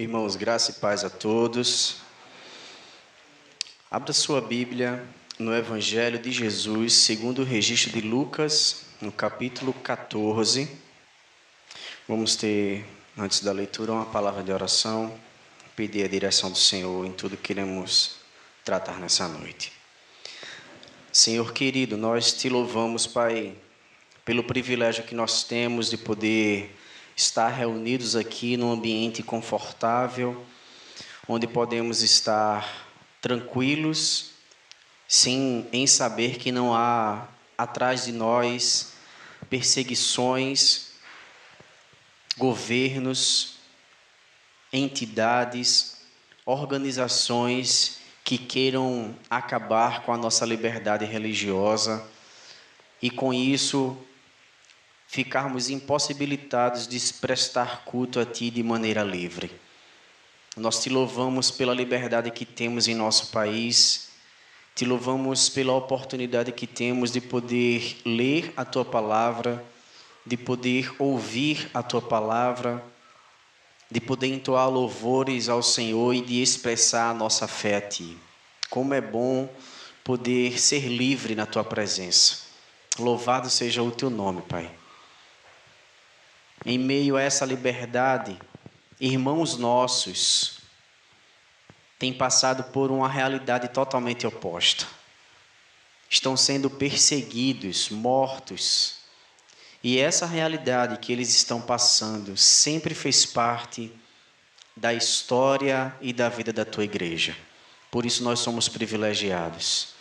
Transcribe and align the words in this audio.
Irmãos, 0.00 0.34
graça 0.34 0.70
e 0.70 0.74
paz 0.76 1.04
a 1.04 1.10
todos. 1.10 1.96
Abra 3.90 4.14
sua 4.14 4.40
Bíblia 4.40 5.06
no 5.38 5.54
Evangelho 5.54 6.18
de 6.18 6.32
Jesus, 6.32 6.94
segundo 6.94 7.42
o 7.42 7.44
registro 7.44 7.92
de 7.92 8.00
Lucas, 8.00 8.86
no 8.98 9.12
capítulo 9.12 9.74
14. 9.74 10.70
Vamos 12.08 12.34
ter, 12.34 12.82
antes 13.14 13.40
da 13.40 13.52
leitura, 13.52 13.92
uma 13.92 14.06
palavra 14.06 14.42
de 14.42 14.50
oração, 14.50 15.14
pedir 15.76 16.02
a 16.02 16.08
direção 16.08 16.50
do 16.50 16.56
Senhor 16.56 17.04
em 17.04 17.12
tudo 17.12 17.36
que 17.36 17.52
iremos 17.52 18.12
tratar 18.64 18.98
nessa 18.98 19.28
noite. 19.28 19.70
Senhor 21.12 21.52
querido, 21.52 21.98
nós 21.98 22.32
te 22.32 22.48
louvamos, 22.48 23.06
Pai, 23.06 23.54
pelo 24.24 24.44
privilégio 24.44 25.04
que 25.04 25.14
nós 25.14 25.44
temos 25.44 25.90
de 25.90 25.98
poder 25.98 26.74
estar 27.20 27.48
reunidos 27.48 28.16
aqui 28.16 28.56
num 28.56 28.72
ambiente 28.72 29.22
confortável, 29.22 30.42
onde 31.28 31.46
podemos 31.46 32.00
estar 32.00 32.88
tranquilos, 33.20 34.30
sim, 35.06 35.66
em 35.70 35.86
saber 35.86 36.38
que 36.38 36.50
não 36.50 36.74
há 36.74 37.28
atrás 37.58 38.06
de 38.06 38.12
nós 38.12 38.94
perseguições, 39.50 40.92
governos, 42.38 43.56
entidades, 44.72 45.98
organizações 46.46 47.98
que 48.24 48.38
queiram 48.38 49.14
acabar 49.28 50.04
com 50.04 50.12
a 50.14 50.16
nossa 50.16 50.46
liberdade 50.46 51.04
religiosa. 51.04 52.02
E 53.02 53.10
com 53.10 53.32
isso 53.34 53.96
ficarmos 55.10 55.70
impossibilitados 55.70 56.86
de 56.86 57.12
prestar 57.14 57.84
culto 57.84 58.20
a 58.20 58.24
Ti 58.24 58.48
de 58.48 58.62
maneira 58.62 59.02
livre. 59.02 59.50
Nós 60.56 60.80
te 60.80 60.88
louvamos 60.88 61.50
pela 61.50 61.74
liberdade 61.74 62.30
que 62.30 62.44
temos 62.44 62.86
em 62.86 62.94
nosso 62.94 63.32
país, 63.32 64.10
te 64.72 64.84
louvamos 64.84 65.48
pela 65.48 65.72
oportunidade 65.72 66.52
que 66.52 66.64
temos 66.64 67.10
de 67.10 67.20
poder 67.20 67.96
ler 68.06 68.52
a 68.56 68.64
Tua 68.64 68.84
palavra, 68.84 69.64
de 70.24 70.36
poder 70.36 70.94
ouvir 70.96 71.68
a 71.74 71.82
Tua 71.82 72.00
palavra, 72.00 72.80
de 73.90 74.00
poder 74.00 74.28
entoar 74.28 74.70
louvores 74.70 75.48
ao 75.48 75.60
Senhor 75.60 76.14
e 76.14 76.20
de 76.20 76.40
expressar 76.40 77.10
a 77.10 77.14
nossa 77.14 77.48
fé 77.48 77.74
a 77.74 77.80
Ti. 77.80 78.16
Como 78.68 78.94
é 78.94 79.00
bom 79.00 79.52
poder 80.04 80.60
ser 80.60 80.86
livre 80.86 81.34
na 81.34 81.46
Tua 81.46 81.64
presença. 81.64 82.42
Louvado 82.96 83.50
seja 83.50 83.82
o 83.82 83.90
Teu 83.90 84.08
nome, 84.08 84.42
Pai. 84.42 84.79
Em 86.64 86.78
meio 86.78 87.16
a 87.16 87.22
essa 87.22 87.46
liberdade, 87.46 88.38
irmãos 89.00 89.56
nossos 89.56 90.58
têm 91.98 92.12
passado 92.12 92.64
por 92.64 92.90
uma 92.90 93.08
realidade 93.08 93.68
totalmente 93.68 94.26
oposta. 94.26 94.86
Estão 96.08 96.36
sendo 96.36 96.68
perseguidos, 96.68 97.88
mortos. 97.88 98.96
E 99.82 99.98
essa 99.98 100.26
realidade 100.26 100.98
que 100.98 101.12
eles 101.12 101.34
estão 101.34 101.62
passando 101.62 102.36
sempre 102.36 102.94
fez 102.94 103.24
parte 103.24 103.90
da 104.76 104.92
história 104.92 105.94
e 106.00 106.12
da 106.12 106.28
vida 106.28 106.52
da 106.52 106.64
tua 106.64 106.84
igreja. 106.84 107.34
Por 107.90 108.04
isso 108.04 108.22
nós 108.22 108.40
somos 108.40 108.68
privilegiados. 108.68 109.94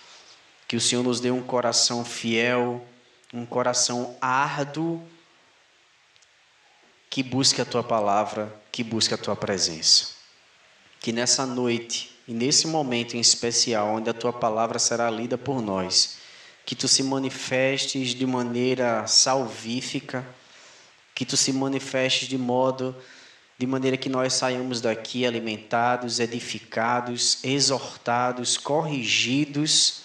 Que 0.68 0.76
o 0.76 0.82
Senhor 0.82 1.04
nos 1.04 1.22
dê 1.22 1.32
um 1.32 1.42
coração 1.42 2.04
fiel, 2.04 2.86
um 3.34 3.46
coração 3.46 4.18
árduo 4.20 5.02
que 7.10 7.24
busque 7.24 7.62
a 7.62 7.66
tua 7.66 7.84
palavra, 7.84 8.54
que 8.72 8.84
busque 8.84 9.14
a 9.14 9.18
tua 9.18 9.36
presença. 9.36 10.10
Que 11.00 11.12
nessa 11.12 11.46
noite 11.46 12.16
e 12.28 12.34
nesse 12.34 12.68
momento 12.68 13.16
em 13.16 13.20
especial, 13.20 13.88
onde 13.88 14.10
a 14.10 14.14
tua 14.14 14.32
palavra 14.32 14.78
será 14.78 15.10
lida 15.10 15.38
por 15.38 15.62
nós, 15.62 16.18
que 16.66 16.76
tu 16.76 16.88
se 16.88 17.02
manifestes 17.02 18.10
de 18.14 18.26
maneira 18.26 19.08
salvífica, 19.08 20.24
que 21.16 21.26
tu 21.26 21.36
se 21.36 21.52
manifestes 21.52 22.28
de 22.28 22.38
modo 22.38 22.96
de 23.60 23.68
maneira 23.68 23.98
que 23.98 24.08
nós 24.08 24.34
saiamos 24.36 24.80
daqui 24.80 25.26
alimentados, 25.26 26.22
edificados, 26.22 27.44
exortados, 27.44 28.58
corrigidos 28.58 30.04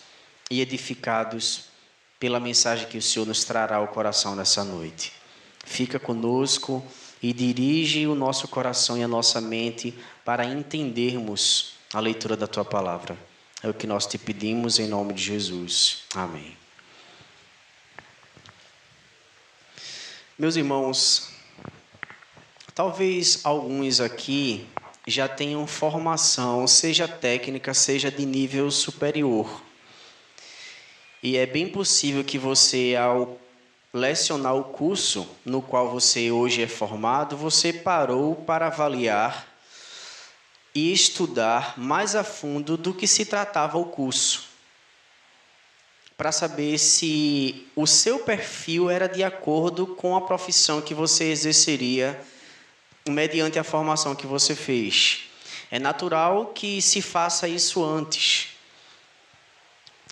e 0.50 0.60
edificados 0.60 1.66
pela 2.18 2.40
mensagem 2.40 2.88
que 2.88 2.98
o 2.98 3.02
Senhor 3.02 3.26
nos 3.26 3.44
trará 3.44 3.76
ao 3.76 3.86
coração 3.86 4.34
nessa 4.34 4.64
noite. 4.64 5.12
Fica 5.64 5.98
conosco 5.98 6.84
e 7.22 7.32
dirige 7.32 8.06
o 8.06 8.14
nosso 8.14 8.46
coração 8.48 8.98
e 8.98 9.02
a 9.02 9.08
nossa 9.08 9.40
mente 9.40 9.94
para 10.24 10.44
entendermos 10.44 11.74
a 11.92 12.00
leitura 12.00 12.36
da 12.36 12.46
tua 12.46 12.64
palavra. 12.64 13.16
É 13.62 13.68
o 13.68 13.74
que 13.74 13.86
nós 13.86 14.06
te 14.06 14.18
pedimos 14.18 14.78
em 14.78 14.86
nome 14.86 15.14
de 15.14 15.22
Jesus. 15.22 16.02
Amém. 16.14 16.54
Meus 20.38 20.56
irmãos, 20.56 21.30
talvez 22.74 23.40
alguns 23.44 24.00
aqui 24.00 24.66
já 25.06 25.28
tenham 25.28 25.66
formação, 25.66 26.66
seja 26.66 27.06
técnica, 27.06 27.72
seja 27.72 28.10
de 28.10 28.26
nível 28.26 28.70
superior. 28.70 29.62
E 31.22 31.36
é 31.36 31.46
bem 31.46 31.68
possível 31.68 32.22
que 32.24 32.36
você, 32.36 32.96
ao 32.96 33.38
lecionar 33.94 34.56
o 34.56 34.64
curso 34.64 35.24
no 35.44 35.62
qual 35.62 35.88
você 35.88 36.28
hoje 36.28 36.60
é 36.60 36.66
formado, 36.66 37.36
você 37.36 37.72
parou 37.72 38.34
para 38.34 38.66
avaliar 38.66 39.46
e 40.74 40.92
estudar 40.92 41.78
mais 41.78 42.16
a 42.16 42.24
fundo 42.24 42.76
do 42.76 42.92
que 42.92 43.06
se 43.06 43.24
tratava 43.24 43.78
o 43.78 43.84
curso, 43.84 44.48
para 46.16 46.32
saber 46.32 46.76
se 46.78 47.68
o 47.76 47.86
seu 47.86 48.18
perfil 48.18 48.90
era 48.90 49.08
de 49.08 49.22
acordo 49.22 49.86
com 49.86 50.16
a 50.16 50.20
profissão 50.22 50.82
que 50.82 50.92
você 50.92 51.30
exerceria 51.30 52.20
mediante 53.08 53.60
a 53.60 53.64
formação 53.64 54.16
que 54.16 54.26
você 54.26 54.56
fez. 54.56 55.22
É 55.70 55.78
natural 55.78 56.46
que 56.46 56.82
se 56.82 57.00
faça 57.00 57.46
isso 57.46 57.84
antes 57.84 58.53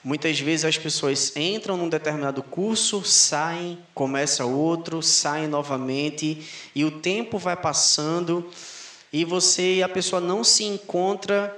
Muitas 0.04 0.40
vezes 0.40 0.64
as 0.64 0.76
pessoas 0.76 1.36
entram 1.36 1.76
num 1.76 1.88
determinado 1.88 2.42
curso, 2.42 3.04
saem, 3.04 3.78
começa 3.94 4.44
outro, 4.44 5.00
saem 5.00 5.46
novamente 5.46 6.44
e 6.74 6.84
o 6.84 6.90
tempo 6.90 7.38
vai 7.38 7.54
passando 7.54 8.50
e 9.12 9.24
você 9.24 9.80
a 9.84 9.88
pessoa 9.88 10.20
não 10.20 10.42
se 10.42 10.64
encontra 10.64 11.56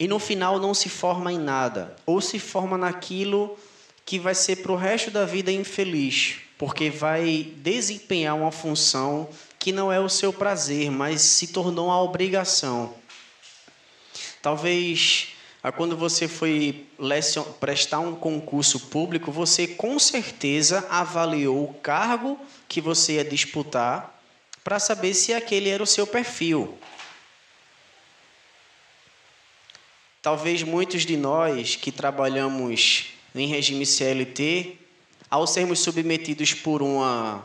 e 0.00 0.08
no 0.08 0.18
final 0.18 0.58
não 0.58 0.74
se 0.74 0.88
forma 0.88 1.32
em 1.32 1.38
nada 1.38 1.94
ou 2.04 2.20
se 2.20 2.40
forma 2.40 2.76
naquilo 2.76 3.56
que 4.04 4.18
vai 4.18 4.34
ser 4.34 4.56
para 4.56 4.72
o 4.72 4.76
resto 4.76 5.12
da 5.12 5.24
vida 5.24 5.52
infeliz, 5.52 6.38
porque 6.58 6.90
vai 6.90 7.52
desempenhar 7.58 8.34
uma 8.34 8.50
função 8.50 9.28
que 9.60 9.70
não 9.70 9.92
é 9.92 10.00
o 10.00 10.08
seu 10.08 10.32
prazer, 10.32 10.90
mas 10.90 11.20
se 11.20 11.46
tornou 11.46 11.86
uma 11.86 12.02
obrigação. 12.02 12.92
Talvez 14.42 15.28
quando 15.70 15.96
você 15.96 16.26
foi 16.26 16.86
prestar 17.60 18.00
um 18.00 18.16
concurso 18.16 18.80
público, 18.80 19.30
você 19.30 19.68
com 19.68 19.96
certeza 19.98 20.84
avaliou 20.90 21.62
o 21.62 21.74
cargo 21.74 22.36
que 22.68 22.80
você 22.80 23.12
ia 23.12 23.24
disputar 23.24 24.20
para 24.64 24.80
saber 24.80 25.14
se 25.14 25.32
aquele 25.32 25.68
era 25.68 25.82
o 25.82 25.86
seu 25.86 26.04
perfil. 26.04 26.76
Talvez 30.20 30.64
muitos 30.64 31.06
de 31.06 31.16
nós 31.16 31.76
que 31.76 31.92
trabalhamos 31.92 33.06
em 33.34 33.46
regime 33.46 33.86
CLT, 33.86 34.78
ao 35.30 35.46
sermos 35.46 35.80
submetidos 35.80 36.54
por 36.54 36.82
uma 36.82 37.44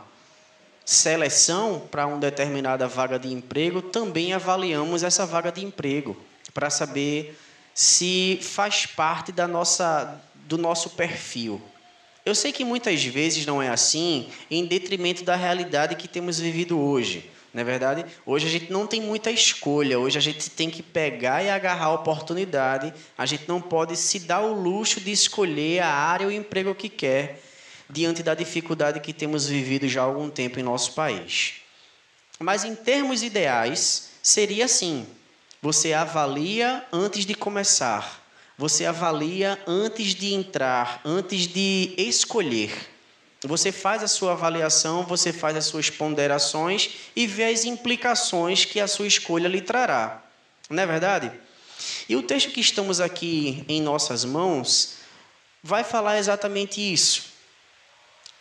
seleção 0.84 1.86
para 1.90 2.06
uma 2.06 2.18
determinada 2.18 2.88
vaga 2.88 3.18
de 3.18 3.32
emprego, 3.32 3.80
também 3.80 4.32
avaliamos 4.32 5.02
essa 5.02 5.24
vaga 5.26 5.52
de 5.52 5.64
emprego 5.64 6.16
para 6.54 6.70
saber 6.70 7.38
se 7.78 8.40
faz 8.42 8.86
parte 8.86 9.30
da 9.30 9.46
nossa, 9.46 10.20
do 10.48 10.58
nosso 10.58 10.90
perfil. 10.90 11.62
Eu 12.26 12.34
sei 12.34 12.50
que 12.50 12.64
muitas 12.64 13.04
vezes 13.04 13.46
não 13.46 13.62
é 13.62 13.68
assim, 13.68 14.28
em 14.50 14.66
detrimento 14.66 15.22
da 15.22 15.36
realidade 15.36 15.94
que 15.94 16.08
temos 16.08 16.40
vivido 16.40 16.76
hoje. 16.76 17.30
Não 17.54 17.60
é 17.60 17.64
verdade? 17.64 18.04
Hoje 18.26 18.48
a 18.48 18.50
gente 18.50 18.72
não 18.72 18.84
tem 18.84 19.00
muita 19.00 19.30
escolha, 19.30 19.96
hoje 19.96 20.18
a 20.18 20.20
gente 20.20 20.50
tem 20.50 20.68
que 20.68 20.82
pegar 20.82 21.44
e 21.44 21.50
agarrar 21.50 21.84
a 21.84 21.92
oportunidade, 21.92 22.92
a 23.16 23.24
gente 23.24 23.44
não 23.46 23.60
pode 23.60 23.96
se 23.96 24.18
dar 24.18 24.40
o 24.40 24.60
luxo 24.60 25.00
de 25.00 25.12
escolher 25.12 25.78
a 25.78 25.88
área 25.88 26.26
ou 26.26 26.32
emprego 26.32 26.74
que 26.74 26.88
quer, 26.88 27.40
diante 27.88 28.24
da 28.24 28.34
dificuldade 28.34 28.98
que 28.98 29.12
temos 29.12 29.46
vivido 29.46 29.86
já 29.86 30.00
há 30.00 30.04
algum 30.04 30.28
tempo 30.28 30.58
em 30.58 30.64
nosso 30.64 30.94
país. 30.94 31.62
Mas 32.40 32.64
em 32.64 32.74
termos 32.74 33.22
ideais, 33.22 34.10
seria 34.20 34.64
assim: 34.64 35.06
você 35.60 35.92
avalia 35.92 36.86
antes 36.92 37.26
de 37.26 37.34
começar. 37.34 38.24
Você 38.56 38.84
avalia 38.84 39.58
antes 39.66 40.14
de 40.14 40.34
entrar, 40.34 41.00
antes 41.04 41.46
de 41.46 41.94
escolher. 41.96 42.72
você 43.44 43.70
faz 43.70 44.02
a 44.02 44.08
sua 44.08 44.32
avaliação, 44.32 45.04
você 45.04 45.32
faz 45.32 45.56
as 45.56 45.66
suas 45.66 45.88
ponderações 45.88 46.90
e 47.14 47.24
vê 47.24 47.44
as 47.44 47.64
implicações 47.64 48.64
que 48.64 48.80
a 48.80 48.88
sua 48.88 49.06
escolha 49.06 49.46
lhe 49.46 49.60
trará. 49.60 50.24
Não 50.68 50.82
é 50.82 50.86
verdade? 50.86 51.30
E 52.08 52.16
o 52.16 52.22
texto 52.22 52.50
que 52.50 52.60
estamos 52.60 53.00
aqui 53.00 53.64
em 53.68 53.80
nossas 53.80 54.24
mãos 54.24 54.94
vai 55.62 55.84
falar 55.84 56.18
exatamente 56.18 56.80
isso. 56.80 57.26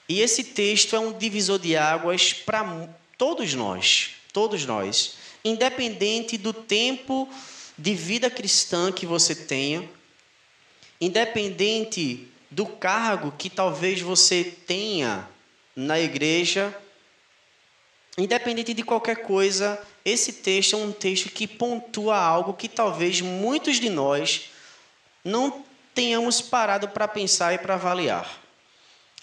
E 0.10 0.22
esse 0.22 0.44
texto 0.44 0.96
é 0.96 1.00
um 1.00 1.14
divisor 1.16 1.60
de 1.60 1.76
águas 1.76 2.34
para 2.34 2.90
todos 3.18 3.54
nós, 3.54 4.12
todos 4.34 4.66
nós, 4.66 5.16
independente 5.48 6.38
do 6.38 6.54
tempo 6.54 7.30
de 7.78 7.94
vida 7.94 8.30
cristã 8.30 8.92
que 8.92 9.06
você 9.06 9.36
tenha, 9.36 9.88
independente 11.00 12.28
do 12.50 12.66
cargo 12.66 13.34
que 13.38 13.50
talvez 13.50 14.02
você 14.02 14.44
tenha 14.44 15.28
na 15.76 16.00
igreja, 16.00 16.76
independente 18.18 18.74
de 18.74 18.84
qualquer 18.84 19.18
coisa, 19.18 19.80
esse 20.04 20.34
texto 20.34 20.76
é 20.76 20.80
um 20.80 20.92
texto 20.92 21.30
que 21.30 21.46
pontua 21.46 22.18
algo 22.18 22.54
que 22.54 22.68
talvez 22.68 23.22
muitos 23.22 23.80
de 23.80 23.90
nós 23.90 24.50
não 25.24 25.64
tenhamos 25.94 26.42
parado 26.42 26.88
para 26.90 27.08
pensar 27.08 27.54
e 27.54 27.58
para 27.58 27.76
avaliar. 27.76 28.42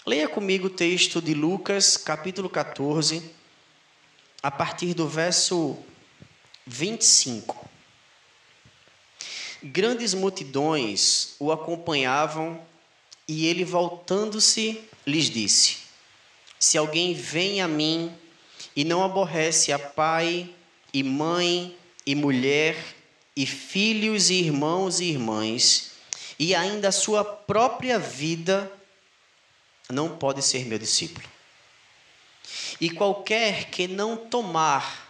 Leia 0.05 0.29
comigo 0.29 0.67
o 0.67 0.69
texto 0.69 1.21
de 1.21 1.33
Lucas, 1.33 1.97
capítulo 1.97 2.47
14, 2.47 3.31
a 4.43 4.51
partir 4.51 4.93
do 4.93 5.07
verso 5.07 5.77
25. 6.65 7.69
Grandes 9.63 10.13
multidões 10.13 11.35
o 11.39 11.51
acompanhavam 11.51 12.59
e 13.27 13.45
ele, 13.47 13.63
voltando-se, 13.63 14.81
lhes 15.05 15.29
disse: 15.29 15.77
Se 16.59 16.77
alguém 16.77 17.13
vem 17.13 17.61
a 17.61 17.67
mim 17.67 18.11
e 18.75 18.83
não 18.83 19.03
aborrece 19.03 19.71
a 19.71 19.79
pai 19.79 20.49
e 20.93 21.03
mãe 21.03 21.75
e 22.05 22.15
mulher 22.15 22.95
e 23.35 23.45
filhos 23.45 24.29
e 24.29 24.35
irmãos 24.35 24.99
e 24.99 25.05
irmãs, 25.05 25.91
e 26.39 26.55
ainda 26.55 26.89
a 26.89 26.91
sua 26.91 27.23
própria 27.23 27.99
vida, 27.99 28.71
não 29.89 30.17
pode 30.17 30.41
ser 30.41 30.65
meu 30.65 30.79
discípulo. 30.79 31.27
E 32.79 32.89
qualquer 32.89 33.69
que 33.69 33.87
não 33.87 34.17
tomar 34.17 35.04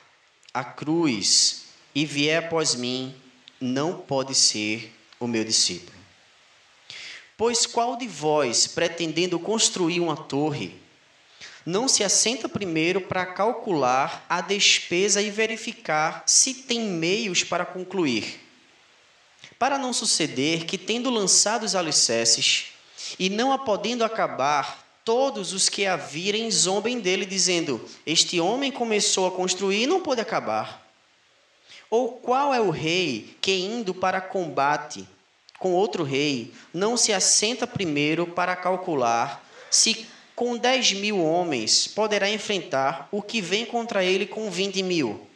a 0.56 0.64
cruz 0.64 1.66
e 1.94 2.06
vier 2.06 2.46
após 2.46 2.76
mim, 2.76 3.14
não 3.60 3.98
pode 3.98 4.34
ser 4.34 4.96
o 5.20 5.28
meu 5.28 5.44
discípulo. 5.44 5.98
Pois 7.36 7.66
qual 7.66 7.98
de 7.98 8.08
vós, 8.08 8.66
pretendendo 8.66 9.38
construir 9.38 10.00
uma 10.00 10.16
torre, 10.16 10.74
não 11.66 11.90
se 11.90 12.06
assenta 12.06 12.48
primeiro 12.48 13.02
para 13.02 13.26
calcular 13.26 14.26
a 14.30 14.40
despesa 14.40 15.22
e 15.22 15.30
verificar 15.30 16.24
se 16.26 16.54
tem 16.54 16.80
meios 16.80 17.44
para 17.44 17.66
concluir? 17.66 18.40
Para 19.60 19.78
não 19.78 19.92
suceder 19.92 20.66
que, 20.66 20.78
tendo 20.78 21.10
lançado 21.10 21.64
os 21.64 21.76
alicerces 21.76 22.68
e 23.20 23.30
não 23.30 23.52
a 23.52 23.58
podendo 23.58 24.06
acabar, 24.06 24.85
todos 25.06 25.54
os 25.54 25.70
que 25.70 25.86
a 25.86 25.96
virem 25.96 26.50
zombem 26.50 27.00
dele, 27.00 27.26
dizendo: 27.26 27.88
Este 28.06 28.40
homem 28.40 28.72
começou 28.72 29.28
a 29.28 29.32
construir 29.32 29.84
e 29.84 29.88
não 29.88 30.02
pôde 30.02 30.20
acabar. 30.20 30.84
Ou 31.90 32.14
qual 32.14 32.52
é 32.54 32.60
o 32.60 32.72
rei 32.72 33.38
que, 33.40 33.54
indo 33.54 33.94
para 33.94 34.20
combate, 34.20 35.08
com 35.60 35.72
outro 35.74 36.04
rei, 36.04 36.52
não 36.74 36.98
se 36.98 37.14
assenta 37.14 37.66
primeiro 37.66 38.28
para 38.28 38.56
calcular 38.56 39.46
se 39.70 40.06
com 40.36 40.58
dez 40.58 40.92
mil 40.92 41.24
homens 41.24 41.88
poderá 41.88 42.30
enfrentar 42.30 43.08
o 43.12 43.22
que 43.22 43.40
vem 43.40 43.66
contra 43.66 44.04
ele 44.04 44.26
com 44.26 44.52
vinte 44.52 44.84
mil. 44.84 45.28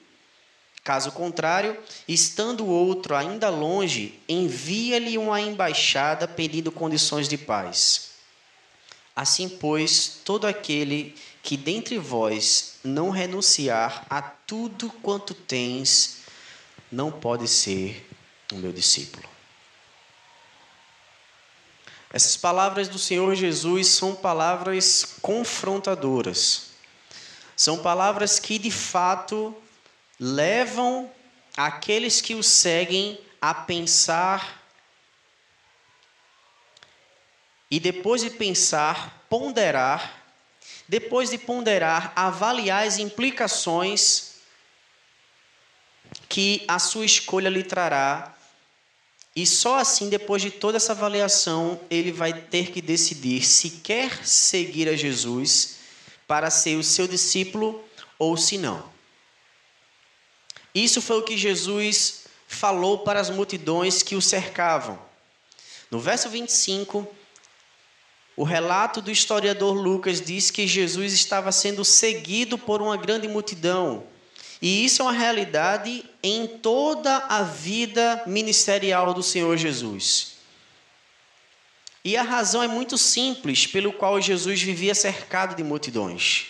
Caso 0.84 1.12
contrário, 1.12 1.78
estando 2.08 2.66
o 2.66 2.70
outro 2.70 3.16
ainda 3.16 3.50
longe, 3.50 4.20
envia-lhe 4.28 5.18
uma 5.18 5.40
embaixada 5.40 6.28
pedindo 6.28 6.72
condições 6.72 7.28
de 7.30 7.38
paz. 7.38 8.09
Assim, 9.20 9.50
pois, 9.50 10.22
todo 10.24 10.48
aquele 10.48 11.14
que 11.44 11.58
dentre 11.58 11.98
vós 11.98 12.76
não 12.82 13.10
renunciar 13.10 14.08
a 14.10 14.22
tudo 14.22 14.90
quanto 15.04 15.34
tens, 15.34 16.20
não 16.90 17.12
pode 17.12 17.46
ser 17.46 18.10
o 18.54 18.56
meu 18.56 18.72
discípulo. 18.72 19.28
Essas 22.14 22.38
palavras 22.38 22.88
do 22.88 22.98
Senhor 22.98 23.36
Jesus 23.36 23.90
são 23.90 24.16
palavras 24.16 25.18
confrontadoras. 25.22 26.68
São 27.58 27.80
palavras 27.80 28.40
que 28.40 28.58
de 28.58 28.72
fato 28.72 29.54
levam 30.18 31.12
aqueles 31.58 32.22
que 32.22 32.36
o 32.36 32.42
seguem 32.42 33.20
a 33.42 33.54
pensar 33.54 34.59
e 37.70 37.80
depois 37.80 38.22
de 38.22 38.30
pensar, 38.30 39.26
ponderar, 39.30 40.24
depois 40.88 41.30
de 41.30 41.38
ponderar, 41.38 42.12
avaliar 42.16 42.88
as 42.88 42.98
implicações 42.98 44.36
que 46.28 46.64
a 46.68 46.80
sua 46.80 47.06
escolha 47.06 47.50
lhe 47.50 47.64
trará 47.64 48.36
e 49.36 49.46
só 49.46 49.78
assim, 49.78 50.10
depois 50.10 50.42
de 50.42 50.52
toda 50.52 50.76
essa 50.76 50.92
avaliação, 50.92 51.80
ele 51.90 52.12
vai 52.12 52.34
ter 52.34 52.72
que 52.72 52.82
decidir 52.82 53.46
se 53.46 53.70
quer 53.70 54.26
seguir 54.26 54.90
a 54.90 54.98
Jesus 54.98 55.78
para 56.28 56.50
ser 56.50 56.76
o 56.76 56.84
seu 56.84 57.08
discípulo 57.08 57.82
ou 58.18 58.36
se 58.36 58.58
não. 58.58 58.84
Isso 60.76 61.02
foi 61.02 61.20
o 61.20 61.24
que 61.24 61.38
Jesus 61.38 62.26
falou 62.50 63.00
para 63.00 63.20
as 63.20 63.30
multidões 63.30 64.04
que 64.04 64.14
o 64.14 64.22
cercavam. 64.22 65.00
No 65.90 66.02
verso 66.02 66.30
25, 66.30 67.08
o 68.40 68.46
relato 68.46 69.02
do 69.02 69.12
historiador 69.12 69.76
Lucas 69.76 70.22
diz 70.22 70.50
que 70.50 70.66
Jesus 70.66 71.12
estava 71.12 71.52
sendo 71.52 71.84
seguido 71.84 72.58
por 72.58 72.82
uma 72.82 72.96
grande 72.96 73.28
multidão 73.28 74.08
e 74.62 74.86
isso 74.86 75.02
é 75.02 75.06
uma 75.06 75.12
realidade 75.12 76.06
em 76.24 76.48
toda 76.48 77.18
a 77.18 77.44
vida 77.44 78.24
ministerial 78.26 79.14
do 79.14 79.22
Senhor 79.22 79.58
Jesus. 79.58 80.38
E 82.04 82.16
a 82.18 82.24
razão 82.24 82.64
é 82.64 82.68
muito 82.68 82.98
simples 82.98 83.68
pelo 83.68 83.92
qual 83.92 84.22
Jesus 84.22 84.62
vivia 84.62 84.96
cercado 84.96 85.54
de 85.54 85.64
multidões. 85.64 86.48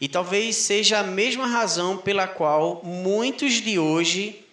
E 0.00 0.08
talvez 0.08 0.54
seja 0.56 1.00
a 1.00 1.04
mesma 1.04 1.46
razão 1.46 1.96
pela 1.96 2.26
qual 2.26 2.82
muitos 2.84 3.54
de 3.54 3.78
hoje 3.78 4.44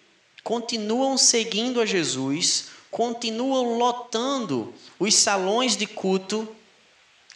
continuam 0.42 1.16
seguindo 1.16 1.80
a 1.80 1.86
Jesus, 1.86 2.70
continuam 2.92 3.78
lotando 3.78 4.72
os 5.00 5.14
salões 5.14 5.76
de 5.78 5.86
culto 5.86 6.46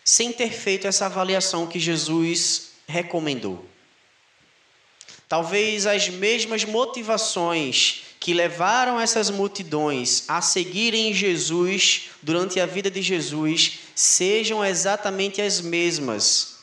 sem 0.05 0.31
ter 0.31 0.53
feito 0.53 0.87
essa 0.87 1.07
avaliação 1.07 1.67
que 1.67 1.81
Jesus 1.81 2.73
recomendou. 2.87 3.65
Talvez 5.27 5.87
as 5.87 6.09
mesmas 6.11 6.65
motivações 6.65 8.03
que 8.21 8.35
levaram 8.35 9.01
essas 9.01 9.31
multidões 9.31 10.25
a 10.29 10.43
seguirem 10.43 11.15
Jesus 11.15 12.11
durante 12.23 12.61
a 12.61 12.67
vida 12.67 12.91
de 12.91 13.01
Jesus 13.01 13.79
sejam 13.95 14.65
exatamente 14.65 15.41
as 15.41 15.61
mesmas 15.63 16.59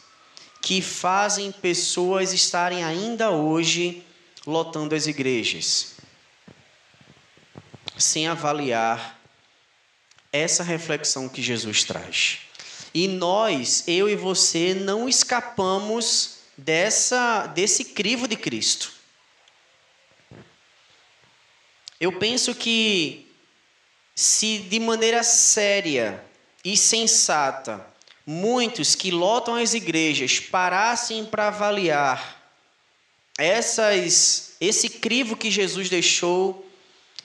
que 0.62 0.82
fazem 0.82 1.52
pessoas 1.52 2.32
estarem 2.32 2.84
ainda 2.84 3.32
hoje 3.32 4.04
lotando 4.46 4.94
as 4.94 5.08
igrejas, 5.08 5.93
sem 7.98 8.28
avaliar 8.28 9.20
essa 10.32 10.64
reflexão 10.64 11.30
que 11.30 11.42
Jesus 11.42 11.84
traz. 11.84 12.40
E 12.94 13.08
nós, 13.08 13.84
eu 13.88 14.10
e 14.10 14.16
você, 14.16 14.74
não 14.74 15.08
escapamos 15.08 16.40
dessa 16.58 17.48
desse 17.48 17.86
crivo 17.86 18.28
de 18.28 18.36
Cristo. 18.36 18.92
Eu 22.00 22.12
penso 22.20 22.54
que 22.54 23.28
se 24.16 24.60
de 24.60 24.80
maneira 24.80 25.24
séria 25.24 26.24
e 26.64 26.78
sensata 26.78 27.86
muitos 28.26 28.96
que 28.96 29.12
lotam 29.12 29.56
as 29.56 29.74
igrejas 29.74 30.40
parassem 30.40 31.26
para 31.26 31.48
avaliar 31.48 32.42
essas 33.38 34.56
esse 34.62 34.90
crivo 34.90 35.36
que 35.36 35.50
Jesus 35.50 35.90
deixou, 35.90 36.66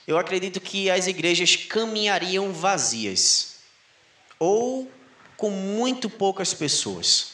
eu 0.09 0.17
acredito 0.17 0.59
que 0.59 0.89
as 0.89 1.05
igrejas 1.05 1.55
caminhariam 1.55 2.51
vazias 2.51 3.57
ou 4.39 4.91
com 5.37 5.51
muito 5.51 6.09
poucas 6.09 6.51
pessoas. 6.51 7.33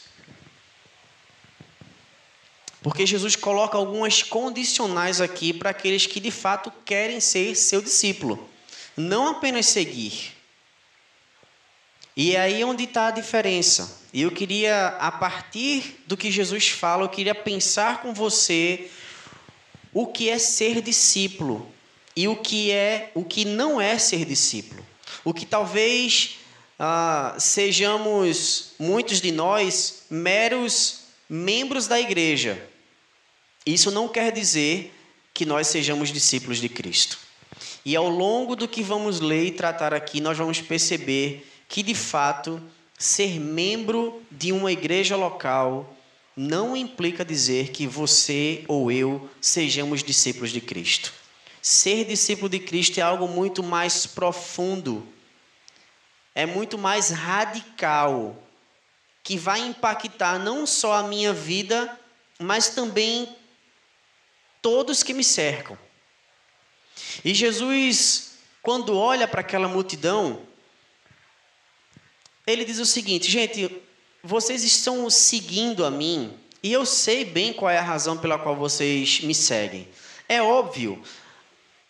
Porque 2.82 3.06
Jesus 3.06 3.34
coloca 3.34 3.78
algumas 3.78 4.22
condicionais 4.22 5.22
aqui 5.22 5.54
para 5.54 5.70
aqueles 5.70 6.04
que 6.04 6.20
de 6.20 6.30
fato 6.30 6.70
querem 6.84 7.18
ser 7.18 7.56
seu 7.56 7.80
discípulo, 7.80 8.46
não 8.94 9.28
apenas 9.28 9.64
seguir. 9.64 10.34
E 12.14 12.36
é 12.36 12.40
aí 12.40 12.62
onde 12.62 12.84
está 12.84 13.06
a 13.06 13.10
diferença. 13.10 14.02
E 14.12 14.20
eu 14.20 14.30
queria, 14.30 14.88
a 15.00 15.10
partir 15.10 16.02
do 16.06 16.14
que 16.14 16.30
Jesus 16.30 16.68
fala, 16.68 17.04
eu 17.04 17.08
queria 17.08 17.34
pensar 17.34 18.02
com 18.02 18.12
você 18.12 18.90
o 19.94 20.06
que 20.06 20.28
é 20.28 20.38
ser 20.38 20.82
discípulo 20.82 21.74
e 22.16 22.26
o 22.26 22.34
que 22.34 22.70
é, 22.70 23.10
o 23.14 23.22
que 23.22 23.44
não 23.44 23.80
é 23.80 23.98
ser 23.98 24.24
discípulo. 24.24 24.84
O 25.22 25.34
que 25.34 25.44
talvez 25.44 26.38
ah, 26.78 27.36
sejamos 27.38 28.72
muitos 28.78 29.20
de 29.20 29.30
nós 29.30 30.04
meros 30.08 31.00
membros 31.28 31.86
da 31.86 32.00
igreja. 32.00 32.60
Isso 33.64 33.90
não 33.90 34.08
quer 34.08 34.32
dizer 34.32 34.94
que 35.34 35.44
nós 35.44 35.66
sejamos 35.66 36.12
discípulos 36.12 36.58
de 36.58 36.68
Cristo. 36.68 37.18
E 37.84 37.94
ao 37.94 38.08
longo 38.08 38.56
do 38.56 38.66
que 38.66 38.82
vamos 38.82 39.20
ler 39.20 39.46
e 39.46 39.50
tratar 39.50 39.92
aqui, 39.92 40.20
nós 40.20 40.38
vamos 40.38 40.60
perceber 40.60 41.46
que 41.68 41.82
de 41.82 41.94
fato 41.94 42.62
ser 42.98 43.38
membro 43.38 44.22
de 44.30 44.52
uma 44.52 44.72
igreja 44.72 45.16
local 45.16 45.94
não 46.36 46.76
implica 46.76 47.24
dizer 47.24 47.70
que 47.70 47.86
você 47.86 48.64
ou 48.68 48.90
eu 48.90 49.28
sejamos 49.40 50.02
discípulos 50.02 50.50
de 50.50 50.60
Cristo. 50.60 51.12
Ser 51.66 52.04
discípulo 52.04 52.48
de 52.48 52.60
Cristo 52.60 52.98
é 52.98 53.02
algo 53.02 53.26
muito 53.26 53.60
mais 53.60 54.06
profundo, 54.06 55.04
é 56.32 56.46
muito 56.46 56.78
mais 56.78 57.10
radical, 57.10 58.40
que 59.20 59.36
vai 59.36 59.58
impactar 59.58 60.38
não 60.38 60.64
só 60.64 60.92
a 60.92 61.02
minha 61.02 61.32
vida, 61.32 61.98
mas 62.38 62.68
também 62.68 63.34
todos 64.62 65.02
que 65.02 65.12
me 65.12 65.24
cercam. 65.24 65.76
E 67.24 67.34
Jesus, 67.34 68.38
quando 68.62 68.96
olha 68.96 69.26
para 69.26 69.40
aquela 69.40 69.66
multidão, 69.66 70.46
ele 72.46 72.64
diz 72.64 72.78
o 72.78 72.86
seguinte: 72.86 73.28
gente, 73.28 73.82
vocês 74.22 74.62
estão 74.62 75.10
seguindo 75.10 75.84
a 75.84 75.90
mim 75.90 76.38
e 76.62 76.72
eu 76.72 76.86
sei 76.86 77.24
bem 77.24 77.52
qual 77.52 77.72
é 77.72 77.78
a 77.78 77.82
razão 77.82 78.16
pela 78.16 78.38
qual 78.38 78.54
vocês 78.54 79.20
me 79.22 79.34
seguem. 79.34 79.88
É 80.28 80.40
óbvio, 80.40 81.02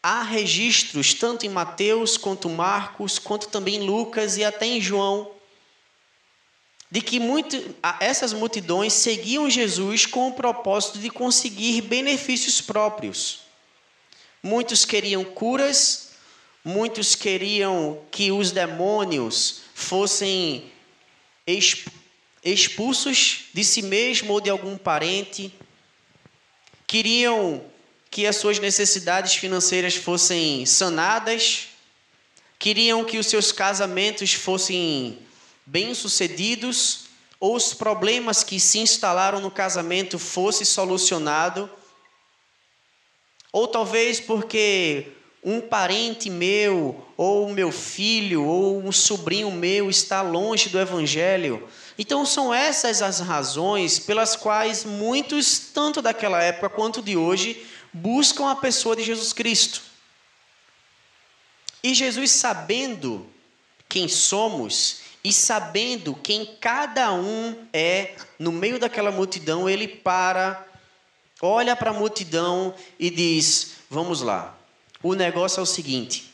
há 0.07 0.23
registros 0.23 1.15
tanto 1.15 1.45
em 1.45 1.49
Mateus 1.49 2.17
quanto 2.17 2.49
Marcos, 2.49 3.19
quanto 3.19 3.49
também 3.49 3.81
Lucas 3.81 4.37
e 4.37 4.45
até 4.45 4.65
em 4.65 4.81
João, 4.81 5.33
de 6.89 7.01
que 7.01 7.19
muito, 7.19 7.75
essas 7.99 8.33
multidões 8.33 8.93
seguiam 8.93 9.51
Jesus 9.51 10.07
com 10.07 10.29
o 10.29 10.33
propósito 10.35 11.01
de 11.01 11.11
conseguir 11.11 11.81
benefícios 11.81 12.61
próprios. 12.61 13.41
Muitos 14.41 14.85
queriam 14.85 15.25
curas, 15.25 16.13
muitos 16.65 17.17
queriam 17.17 18.01
que 18.13 18.31
os 18.31 18.53
demônios 18.53 19.63
fossem 19.75 20.71
expulsos 22.45 23.47
de 23.53 23.65
si 23.65 23.83
mesmo 23.83 24.35
ou 24.35 24.41
de 24.41 24.51
algum 24.51 24.79
parente, 24.79 25.53
queriam 26.87 27.75
que 28.17 28.27
as 28.27 28.37
suas 28.37 28.59
necessidades 28.59 29.35
financeiras 29.35 29.95
fossem 29.95 30.65
sanadas, 30.65 31.69
queriam 32.59 33.05
que 33.05 33.19
os 33.19 33.27
seus 33.27 33.53
casamentos 33.53 34.33
fossem 34.33 35.19
bem-sucedidos, 35.67 37.09
ou 37.39 37.55
os 37.55 37.75
problemas 37.75 38.43
que 38.43 38.59
se 38.59 38.79
instalaram 38.79 39.39
no 39.39 39.51
casamento 39.51 40.19
fossem 40.19 40.65
solucionados, 40.65 41.69
ou 43.53 43.69
talvez 43.69 44.19
porque 44.19 45.09
um 45.45 45.61
parente 45.61 46.31
meu, 46.31 47.07
ou 47.19 47.51
meu 47.53 47.71
filho, 47.71 48.47
ou 48.47 48.83
um 48.83 48.93
sobrinho 48.93 49.53
meu 49.53 49.91
está 49.91 50.23
longe 50.23 50.71
do 50.71 50.81
Evangelho. 50.81 51.69
Então, 51.99 52.25
são 52.25 52.53
essas 52.53 53.03
as 53.03 53.21
razões 53.21 53.99
pelas 53.99 54.35
quais 54.35 54.87
muitos, 54.87 55.59
tanto 55.59 56.01
daquela 56.01 56.43
época 56.43 56.71
quanto 56.71 57.03
de 57.03 57.15
hoje, 57.15 57.76
buscam 57.97 58.51
a 58.51 58.57
pessoa 58.57 58.95
de 58.95 59.03
Jesus 59.03 59.33
Cristo. 59.33 59.81
E 61.83 61.95
Jesus, 61.95 62.31
sabendo 62.31 63.27
quem 63.89 64.09
somos 64.09 65.01
e 65.25 65.33
sabendo 65.33 66.15
quem 66.15 66.57
cada 66.61 67.13
um 67.13 67.67
é, 67.73 68.15
no 68.39 68.53
meio 68.53 68.79
daquela 68.79 69.11
multidão, 69.11 69.69
ele 69.69 69.89
para, 69.89 70.67
olha 71.41 71.75
para 71.75 71.91
a 71.91 71.95
multidão 71.95 72.75
e 72.99 73.09
diz: 73.11 73.77
Vamos 73.89 74.21
lá, 74.21 74.59
o 75.03 75.15
negócio 75.15 75.61
é 75.61 75.63
o 75.63 75.67
seguinte: 75.67 76.33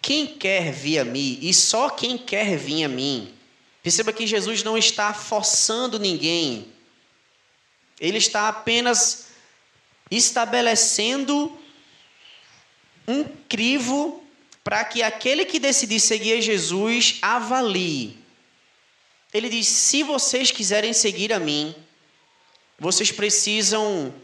quem 0.00 0.26
quer 0.26 0.72
vir 0.72 1.00
a 1.00 1.04
mim, 1.04 1.38
e 1.42 1.52
só 1.52 1.90
quem 1.90 2.16
quer 2.16 2.56
vir 2.56 2.84
a 2.84 2.88
mim, 2.88 3.34
perceba 3.82 4.12
que 4.12 4.26
Jesus 4.26 4.62
não 4.62 4.78
está 4.78 5.12
forçando 5.12 5.98
ninguém, 5.98 6.72
ele 8.00 8.18
está 8.18 8.48
apenas 8.48 9.23
estabelecendo 10.10 11.56
um 13.06 13.24
crivo 13.48 14.22
para 14.62 14.84
que 14.84 15.02
aquele 15.02 15.44
que 15.44 15.58
decidir 15.58 16.00
seguir 16.00 16.40
Jesus 16.40 17.18
avalie. 17.20 18.16
Ele 19.32 19.48
diz: 19.48 19.66
se 19.66 20.02
vocês 20.02 20.50
quiserem 20.50 20.92
seguir 20.92 21.32
a 21.32 21.38
mim, 21.38 21.74
vocês 22.78 23.12
precisam 23.12 24.14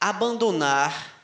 abandonar 0.00 1.14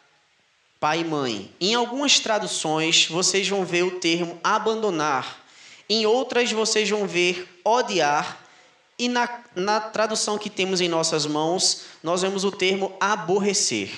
pai 0.81 1.01
e 1.01 1.05
mãe. 1.05 1.55
Em 1.61 1.75
algumas 1.75 2.19
traduções, 2.19 3.07
vocês 3.07 3.47
vão 3.47 3.65
ver 3.65 3.83
o 3.83 4.01
termo 4.01 4.41
abandonar. 4.43 5.45
Em 5.89 6.07
outras, 6.07 6.51
vocês 6.51 6.89
vão 6.89 7.07
ver 7.07 7.61
odiar. 7.63 8.43
E 9.01 9.09
na, 9.09 9.43
na 9.57 9.81
tradução 9.81 10.37
que 10.37 10.51
temos 10.51 10.79
em 10.79 10.87
nossas 10.87 11.25
mãos, 11.25 11.85
nós 12.03 12.21
vemos 12.21 12.45
o 12.45 12.53
termo 12.53 12.95
aborrecer. 13.01 13.91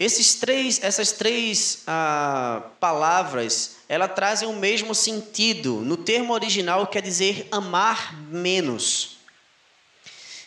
Esses 0.00 0.34
três, 0.34 0.82
essas 0.82 1.12
três 1.12 1.84
ah, 1.86 2.70
palavras, 2.80 3.76
elas 3.88 4.12
trazem 4.16 4.48
o 4.48 4.52
mesmo 4.52 4.96
sentido. 4.96 5.76
No 5.76 5.96
termo 5.96 6.32
original, 6.32 6.88
quer 6.88 7.02
dizer 7.02 7.46
amar 7.52 8.20
menos. 8.32 9.18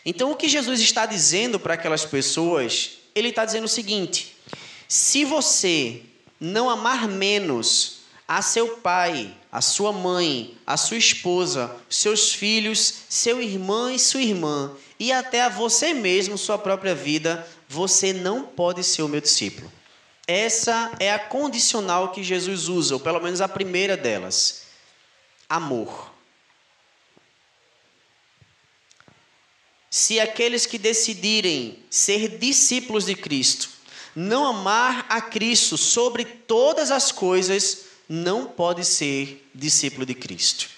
Então, 0.04 0.30
o 0.30 0.36
que 0.36 0.46
Jesus 0.46 0.78
está 0.78 1.06
dizendo 1.06 1.58
para 1.58 1.72
aquelas 1.72 2.04
pessoas, 2.04 2.98
ele 3.14 3.30
está 3.30 3.46
dizendo 3.46 3.64
o 3.64 3.68
seguinte: 3.68 4.36
se 4.86 5.24
você 5.24 6.02
não 6.38 6.68
amar 6.68 7.08
menos 7.08 7.97
a 8.28 8.42
seu 8.42 8.76
pai, 8.76 9.34
a 9.50 9.62
sua 9.62 9.90
mãe, 9.90 10.54
a 10.66 10.76
sua 10.76 10.98
esposa, 10.98 11.74
seus 11.88 12.34
filhos, 12.34 12.94
seu 13.08 13.40
irmão 13.40 13.90
e 13.90 13.98
sua 13.98 14.20
irmã, 14.20 14.76
e 15.00 15.10
até 15.10 15.40
a 15.40 15.48
você 15.48 15.94
mesmo, 15.94 16.36
sua 16.36 16.58
própria 16.58 16.94
vida, 16.94 17.48
você 17.66 18.12
não 18.12 18.44
pode 18.44 18.84
ser 18.84 19.00
o 19.00 19.08
meu 19.08 19.22
discípulo. 19.22 19.72
Essa 20.26 20.92
é 21.00 21.10
a 21.10 21.18
condicional 21.18 22.12
que 22.12 22.22
Jesus 22.22 22.68
usa, 22.68 22.94
ou 22.94 23.00
pelo 23.00 23.18
menos 23.18 23.40
a 23.40 23.48
primeira 23.48 23.96
delas: 23.96 24.64
amor. 25.48 26.12
Se 29.90 30.20
aqueles 30.20 30.66
que 30.66 30.76
decidirem 30.76 31.82
ser 31.88 32.36
discípulos 32.36 33.06
de 33.06 33.14
Cristo 33.14 33.70
não 34.14 34.46
amar 34.46 35.06
a 35.08 35.20
Cristo 35.20 35.78
sobre 35.78 36.24
todas 36.24 36.90
as 36.90 37.10
coisas, 37.10 37.87
não 38.08 38.46
pode 38.46 38.84
ser 38.84 39.48
discípulo 39.54 40.06
de 40.06 40.14
Cristo. 40.14 40.68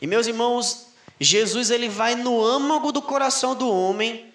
E 0.00 0.06
meus 0.06 0.26
irmãos, 0.26 0.86
Jesus 1.20 1.70
ele 1.70 1.88
vai 1.88 2.14
no 2.14 2.44
âmago 2.44 2.92
do 2.92 3.02
coração 3.02 3.54
do 3.54 3.68
homem, 3.68 4.32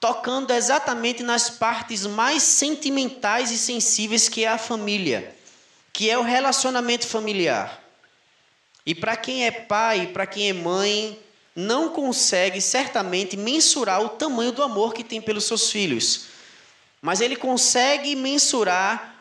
tocando 0.00 0.52
exatamente 0.52 1.22
nas 1.22 1.50
partes 1.50 2.06
mais 2.06 2.42
sentimentais 2.42 3.50
e 3.50 3.58
sensíveis 3.58 4.28
que 4.28 4.44
é 4.44 4.48
a 4.48 4.56
família, 4.58 5.36
que 5.92 6.08
é 6.08 6.16
o 6.16 6.22
relacionamento 6.22 7.06
familiar. 7.06 7.84
E 8.86 8.94
para 8.94 9.16
quem 9.16 9.44
é 9.44 9.50
pai, 9.50 10.06
para 10.06 10.26
quem 10.26 10.48
é 10.48 10.52
mãe, 10.52 11.20
não 11.54 11.90
consegue 11.90 12.60
certamente 12.60 13.36
mensurar 13.36 14.00
o 14.00 14.08
tamanho 14.08 14.52
do 14.52 14.62
amor 14.62 14.94
que 14.94 15.04
tem 15.04 15.20
pelos 15.20 15.44
seus 15.44 15.70
filhos 15.70 16.28
mas 17.00 17.20
ele 17.20 17.36
consegue 17.36 18.14
mensurar 18.16 19.17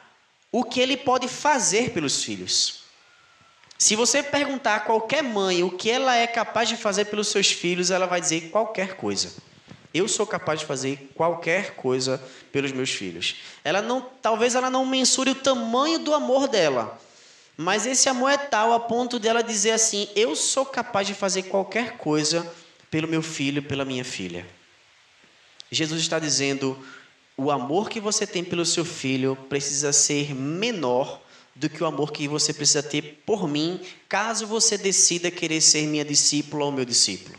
o 0.51 0.63
que 0.63 0.79
ele 0.79 0.97
pode 0.97 1.27
fazer 1.27 1.91
pelos 1.91 2.23
filhos. 2.23 2.83
Se 3.77 3.95
você 3.95 4.23
perguntar 4.23 4.75
a 4.75 4.79
qualquer 4.79 5.21
mãe 5.21 5.63
o 5.63 5.69
que 5.69 5.89
ela 5.89 6.15
é 6.15 6.25
capaz 6.25 6.67
de 6.67 6.75
fazer 6.75 7.05
pelos 7.05 7.27
seus 7.27 7.51
filhos, 7.51 7.91
ela 7.91 8.07
vai 8.07 8.19
dizer 8.19 8.49
qualquer 8.49 8.95
coisa. 8.95 9.33
Eu 9.93 10.07
sou 10.07 10.25
capaz 10.25 10.59
de 10.59 10.65
fazer 10.65 11.11
qualquer 11.13 11.75
coisa 11.75 12.21
pelos 12.51 12.71
meus 12.71 12.89
filhos. 12.89 13.35
Ela 13.63 13.81
não, 13.81 14.01
talvez 14.21 14.55
ela 14.55 14.69
não 14.69 14.85
mensure 14.85 15.31
o 15.31 15.35
tamanho 15.35 15.99
do 15.99 16.13
amor 16.13 16.47
dela, 16.47 16.99
mas 17.55 17.85
esse 17.85 18.09
amor 18.09 18.29
é 18.29 18.37
tal 18.37 18.73
a 18.73 18.79
ponto 18.79 19.19
dela 19.19 19.41
dizer 19.43 19.71
assim: 19.71 20.09
eu 20.15 20.35
sou 20.35 20.65
capaz 20.65 21.07
de 21.07 21.13
fazer 21.13 21.43
qualquer 21.43 21.97
coisa 21.97 22.51
pelo 22.89 23.07
meu 23.07 23.21
filho, 23.21 23.63
pela 23.63 23.85
minha 23.85 24.05
filha. 24.05 24.45
Jesus 25.71 26.01
está 26.01 26.19
dizendo: 26.19 26.77
o 27.37 27.51
amor 27.51 27.87
que 27.87 27.99
você 27.99 28.25
tem 28.25 28.43
pelo 28.43 28.65
seu 28.65 28.83
filho 28.83 29.35
precisa 29.47 29.93
ser 29.93 30.33
menor 30.33 31.21
do 31.55 31.69
que 31.69 31.83
o 31.83 31.85
amor 31.85 32.11
que 32.11 32.27
você 32.27 32.51
precisa 32.51 32.81
ter 32.81 33.23
por 33.25 33.47
mim, 33.47 33.79
caso 34.09 34.47
você 34.47 34.77
decida 34.77 35.29
querer 35.29 35.61
ser 35.61 35.85
minha 35.87 36.03
discípula 36.03 36.65
ou 36.65 36.71
meu 36.71 36.83
discípulo. 36.83 37.37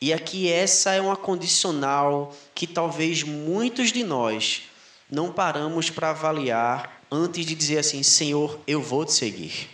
E 0.00 0.12
aqui 0.12 0.50
essa 0.50 0.92
é 0.92 1.00
uma 1.00 1.16
condicional 1.16 2.34
que 2.54 2.66
talvez 2.66 3.24
muitos 3.24 3.90
de 3.90 4.04
nós 4.04 4.62
não 5.10 5.32
paramos 5.32 5.90
para 5.90 6.10
avaliar 6.10 7.02
antes 7.10 7.44
de 7.44 7.54
dizer 7.54 7.78
assim: 7.78 8.04
Senhor, 8.04 8.60
eu 8.66 8.80
vou 8.80 9.04
te 9.04 9.12
seguir. 9.12 9.68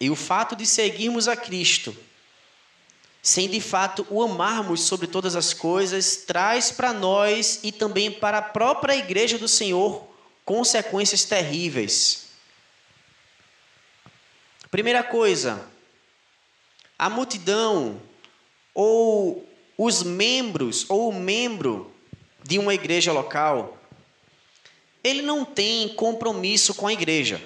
E 0.00 0.10
o 0.10 0.14
fato 0.14 0.54
de 0.54 0.64
seguirmos 0.64 1.26
a 1.26 1.36
Cristo, 1.36 1.96
sem 3.28 3.46
de 3.46 3.60
fato 3.60 4.06
o 4.08 4.22
amarmos 4.22 4.80
sobre 4.80 5.06
todas 5.06 5.36
as 5.36 5.52
coisas, 5.52 6.16
traz 6.16 6.72
para 6.72 6.94
nós 6.94 7.60
e 7.62 7.70
também 7.70 8.10
para 8.10 8.38
a 8.38 8.42
própria 8.42 8.96
igreja 8.96 9.36
do 9.36 9.46
Senhor 9.46 10.08
consequências 10.46 11.26
terríveis. 11.26 12.28
Primeira 14.70 15.02
coisa, 15.02 15.68
a 16.98 17.10
multidão 17.10 18.00
ou 18.72 19.46
os 19.76 20.02
membros 20.02 20.86
ou 20.88 21.10
o 21.10 21.14
membro 21.14 21.92
de 22.42 22.58
uma 22.58 22.72
igreja 22.72 23.12
local, 23.12 23.76
ele 25.04 25.20
não 25.20 25.44
tem 25.44 25.90
compromisso 25.90 26.72
com 26.74 26.86
a 26.86 26.94
igreja. 26.94 27.42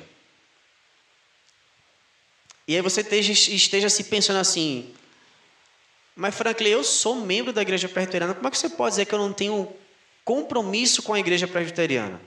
E 2.69 2.77
aí 2.77 2.81
você 2.81 3.01
esteja, 3.01 3.33
esteja 3.33 3.91
se 3.91 4.05
pensando 4.05 4.39
assim, 4.39 4.95
mas 6.15 6.35
Franklin, 6.35 6.69
eu 6.69 6.85
sou 6.85 7.17
membro 7.17 7.53
da 7.53 7.63
igreja 7.63 7.89
presbiteriana, 7.89 8.35
como 8.35 8.47
é 8.47 8.51
que 8.51 8.59
você 8.59 8.69
pode 8.69 8.93
dizer 8.93 9.07
que 9.07 9.15
eu 9.15 9.19
não 9.19 9.33
tenho 9.33 9.73
compromisso 10.25 11.03
com 11.03 11.15
a 11.15 11.21
igreja 11.21 11.49
presbiteriana? 11.49 12.21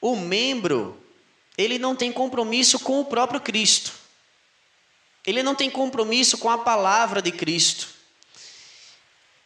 O 0.00 0.16
membro, 0.16 1.00
ele 1.56 1.78
não 1.78 1.94
tem 1.94 2.12
compromisso 2.12 2.78
com 2.80 3.00
o 3.00 3.04
próprio 3.04 3.40
Cristo. 3.40 3.92
Ele 5.26 5.42
não 5.42 5.54
tem 5.54 5.70
compromisso 5.70 6.38
com 6.38 6.50
a 6.50 6.58
palavra 6.58 7.22
de 7.22 7.30
Cristo. 7.30 7.88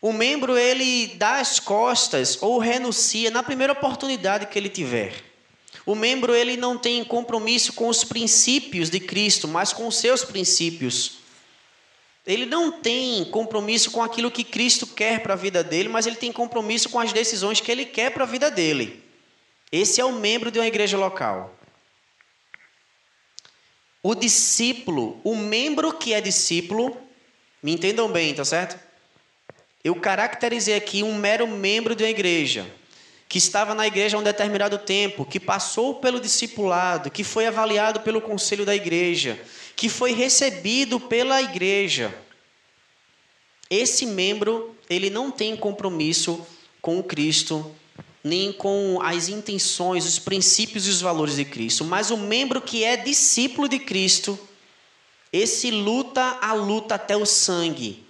O 0.00 0.12
membro 0.12 0.56
ele 0.56 1.08
dá 1.16 1.40
as 1.40 1.58
costas 1.58 2.38
ou 2.40 2.58
renuncia 2.58 3.30
na 3.30 3.42
primeira 3.42 3.72
oportunidade 3.72 4.46
que 4.46 4.58
ele 4.58 4.68
tiver. 4.68 5.24
O 5.84 5.94
membro 5.94 6.34
ele 6.34 6.56
não 6.56 6.76
tem 6.78 7.04
compromisso 7.04 7.72
com 7.72 7.88
os 7.88 8.04
princípios 8.04 8.90
de 8.90 9.00
Cristo, 9.00 9.46
mas 9.46 9.72
com 9.72 9.86
os 9.86 9.96
seus 9.96 10.24
princípios. 10.24 11.18
Ele 12.26 12.44
não 12.44 12.72
tem 12.72 13.24
compromisso 13.26 13.90
com 13.92 14.02
aquilo 14.02 14.30
que 14.30 14.42
Cristo 14.42 14.86
quer 14.86 15.22
para 15.22 15.34
a 15.34 15.36
vida 15.36 15.62
dele, 15.62 15.88
mas 15.88 16.06
ele 16.06 16.16
tem 16.16 16.32
compromisso 16.32 16.88
com 16.88 16.98
as 16.98 17.12
decisões 17.12 17.60
que 17.60 17.70
ele 17.70 17.84
quer 17.84 18.10
para 18.10 18.24
a 18.24 18.26
vida 18.26 18.50
dele. 18.50 19.02
Esse 19.70 20.00
é 20.00 20.04
o 20.04 20.12
membro 20.12 20.50
de 20.50 20.58
uma 20.58 20.66
igreja 20.66 20.98
local. 20.98 21.54
O 24.02 24.14
discípulo, 24.14 25.20
o 25.22 25.36
membro 25.36 25.92
que 25.92 26.12
é 26.12 26.20
discípulo, 26.20 26.96
me 27.62 27.72
entendam 27.72 28.08
bem, 28.10 28.34
tá 28.34 28.44
certo? 28.44 28.78
Eu 29.82 29.94
caracterizei 29.94 30.74
aqui 30.74 31.02
um 31.04 31.14
mero 31.14 31.46
membro 31.46 31.94
de 31.94 32.02
uma 32.02 32.10
igreja, 32.10 32.66
que 33.28 33.38
estava 33.38 33.74
na 33.74 33.86
igreja 33.86 34.16
há 34.16 34.20
um 34.20 34.22
determinado 34.22 34.78
tempo, 34.78 35.24
que 35.24 35.38
passou 35.38 35.96
pelo 35.96 36.20
discipulado, 36.20 37.10
que 37.10 37.22
foi 37.22 37.46
avaliado 37.46 38.00
pelo 38.00 38.20
conselho 38.20 38.64
da 38.64 38.74
igreja, 38.74 39.40
que 39.76 39.90
foi 39.90 40.12
recebido 40.12 40.98
pela 40.98 41.42
igreja. 41.42 42.12
Esse 43.68 44.06
membro, 44.06 44.74
ele 44.88 45.10
não 45.10 45.30
tem 45.30 45.54
compromisso 45.54 46.44
com 46.80 46.98
o 46.98 47.04
Cristo 47.04 47.74
nem 48.26 48.52
com 48.52 48.98
as 49.02 49.28
intenções, 49.28 50.04
os 50.04 50.18
princípios 50.18 50.84
e 50.88 50.90
os 50.90 51.00
valores 51.00 51.36
de 51.36 51.44
Cristo, 51.44 51.84
mas 51.84 52.10
o 52.10 52.16
membro 52.16 52.60
que 52.60 52.82
é 52.82 52.96
discípulo 52.96 53.68
de 53.68 53.78
Cristo, 53.78 54.36
esse 55.32 55.70
luta 55.70 56.36
a 56.40 56.52
luta 56.52 56.96
até 56.96 57.16
o 57.16 57.24
sangue, 57.24 58.04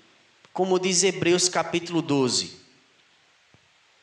como 0.55 0.79
diz 0.79 1.03
Hebreus 1.03 1.51
capítulo 1.51 2.01
12. 2.01 2.57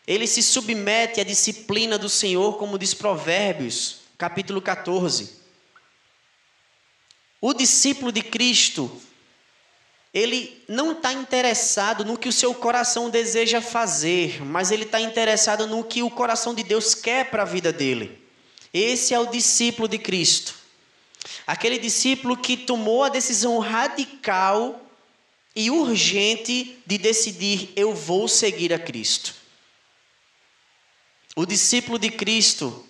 Ele 0.05 0.27
se 0.27 0.43
submete 0.43 1.19
à 1.19 1.23
disciplina 1.23 1.97
do 1.97 2.09
Senhor, 2.09 2.57
como 2.57 2.77
diz 2.77 2.93
Provérbios, 2.93 4.01
capítulo 4.15 4.61
14. 4.61 5.42
O 7.45 7.53
discípulo 7.53 8.09
de 8.09 8.21
Cristo 8.21 8.89
ele 10.13 10.63
não 10.65 10.93
está 10.93 11.11
interessado 11.11 12.05
no 12.05 12.17
que 12.17 12.29
o 12.29 12.31
seu 12.31 12.55
coração 12.55 13.09
deseja 13.09 13.59
fazer, 13.59 14.41
mas 14.45 14.71
ele 14.71 14.83
está 14.83 15.01
interessado 15.01 15.67
no 15.67 15.83
que 15.83 16.01
o 16.01 16.09
coração 16.09 16.55
de 16.55 16.63
Deus 16.63 16.95
quer 16.95 17.29
para 17.29 17.41
a 17.41 17.45
vida 17.45 17.73
dele. 17.73 18.17
Esse 18.73 19.13
é 19.13 19.19
o 19.19 19.25
discípulo 19.25 19.89
de 19.89 19.97
Cristo. 19.97 20.55
Aquele 21.45 21.77
discípulo 21.77 22.37
que 22.37 22.55
tomou 22.55 23.03
a 23.03 23.09
decisão 23.09 23.59
radical 23.59 24.81
e 25.53 25.69
urgente 25.69 26.77
de 26.85 26.97
decidir: 26.97 27.73
eu 27.75 27.93
vou 27.93 28.29
seguir 28.29 28.71
a 28.71 28.79
Cristo. 28.79 29.35
O 31.35 31.45
discípulo 31.45 31.99
de 31.99 32.09
Cristo, 32.09 32.87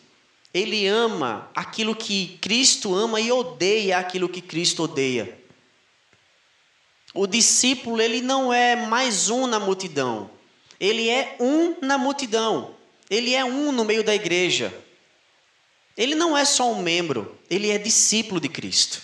ele 0.54 0.86
ama 0.86 1.50
aquilo 1.56 1.96
que 1.96 2.38
Cristo 2.40 2.94
ama 2.94 3.20
e 3.20 3.32
odeia 3.32 3.98
aquilo 3.98 4.30
que 4.30 4.42
Cristo 4.42 4.84
odeia. 4.84 5.40
O 7.14 7.26
discípulo, 7.26 8.02
ele 8.02 8.22
não 8.22 8.54
é 8.54 8.76
mais 8.76 9.30
um 9.30 9.48
na 9.48 9.60
multidão. 9.60 10.30
Ele 10.80 11.10
é 11.10 11.36
um 11.40 11.78
na 11.82 11.98
multidão. 11.98 12.76
Ele 13.10 13.34
é 13.34 13.44
um 13.44 13.72
no 13.72 13.84
meio 13.84 14.04
da 14.04 14.14
igreja. 14.14 14.74
Ele 15.96 16.16
não 16.16 16.38
é 16.38 16.44
só 16.44 16.72
um 16.72 16.82
membro, 16.82 17.40
ele 17.50 17.70
é 17.70 17.78
discípulo 17.78 18.40
de 18.40 18.50
Cristo. 18.50 19.02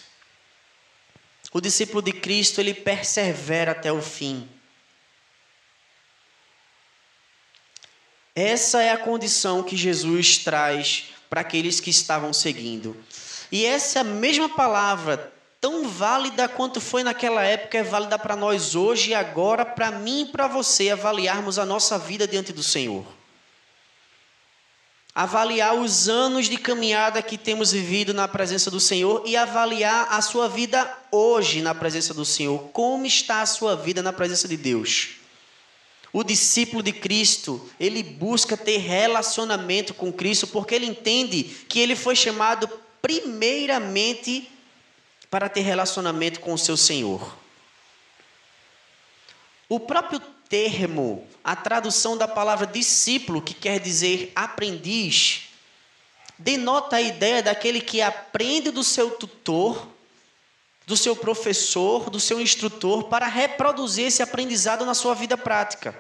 O 1.52 1.62
discípulo 1.62 2.02
de 2.02 2.12
Cristo, 2.12 2.60
ele 2.60 2.74
persevera 2.74 3.72
até 3.72 3.92
o 3.92 4.02
fim. 4.02 4.48
Essa 8.36 8.82
é 8.82 8.92
a 8.92 8.98
condição 8.98 9.64
que 9.64 9.76
Jesus 9.76 10.38
traz 10.40 11.10
para 11.30 11.42
aqueles 11.42 11.80
que 11.80 11.90
estavam 11.90 12.34
seguindo. 12.34 12.96
E 13.52 13.66
essa 13.66 14.04
mesma 14.04 14.50
palavra 14.50 15.32
tão 15.62 15.88
válida 15.88 16.48
quanto 16.48 16.80
foi 16.80 17.04
naquela 17.04 17.44
época, 17.44 17.78
é 17.78 17.84
válida 17.84 18.18
para 18.18 18.36
nós 18.36 18.76
hoje 18.76 19.12
e 19.12 19.14
agora, 19.14 19.66
para 19.66 19.92
mim 19.92 20.22
e 20.22 20.26
para 20.26 20.48
você, 20.48 20.90
avaliarmos 20.90 21.60
a 21.60 21.66
nossa 21.66 21.98
vida 21.98 22.28
diante 22.28 22.54
do 22.54 22.64
Senhor. 22.64 23.06
Avaliar 25.14 25.76
os 25.76 26.08
anos 26.08 26.48
de 26.48 26.58
caminhada 26.58 27.22
que 27.22 27.38
temos 27.38 27.74
vivido 27.74 28.14
na 28.14 28.28
presença 28.28 28.72
do 28.72 28.80
Senhor 28.80 29.24
e 29.26 29.36
avaliar 29.36 30.08
a 30.12 30.22
sua 30.22 30.48
vida 30.48 30.90
hoje 31.12 31.62
na 31.62 31.76
presença 31.76 32.14
do 32.14 32.24
Senhor. 32.24 32.70
Como 32.72 33.06
está 33.06 33.42
a 33.42 33.46
sua 33.46 33.76
vida 33.76 34.02
na 34.02 34.14
presença 34.14 34.48
de 34.48 34.56
Deus? 34.56 35.19
O 36.12 36.24
discípulo 36.24 36.82
de 36.82 36.92
Cristo, 36.92 37.70
ele 37.80 38.02
busca 38.02 38.58
ter 38.58 38.78
relacionamento 38.78 39.94
com 39.94 40.12
Cristo 40.12 40.48
porque 40.48 40.74
ele 40.74 40.88
entende 40.88 41.44
que 41.44 41.80
ele 41.80 41.96
foi 41.96 42.16
chamado 42.16 42.68
primeiramente 43.02 44.50
para 45.30 45.48
ter 45.48 45.62
relacionamento 45.62 46.40
com 46.40 46.54
o 46.54 46.58
seu 46.58 46.76
Senhor. 46.76 47.38
O 49.68 49.80
próprio 49.80 50.20
termo, 50.50 51.28
a 51.44 51.56
tradução 51.56 52.18
da 52.18 52.28
palavra 52.28 52.66
discípulo, 52.66 53.42
que 53.42 53.54
quer 53.54 53.80
dizer 53.80 54.32
aprendiz, 54.36 55.44
denota 56.40 56.96
a 56.96 57.02
ideia 57.02 57.44
daquele 57.44 57.80
que 57.80 58.02
aprende 58.02 58.72
do 58.72 58.84
seu 58.84 59.12
tutor, 59.12 59.88
do 60.90 60.98
seu 60.98 61.16
professor, 61.16 62.10
do 62.10 62.20
seu 62.20 62.42
instrutor, 62.42 63.04
para 63.04 63.28
reproduzir 63.28 64.08
esse 64.08 64.24
aprendizado 64.24 64.84
na 64.88 64.96
sua 64.96 65.14
vida 65.14 65.38
prática. 65.38 65.96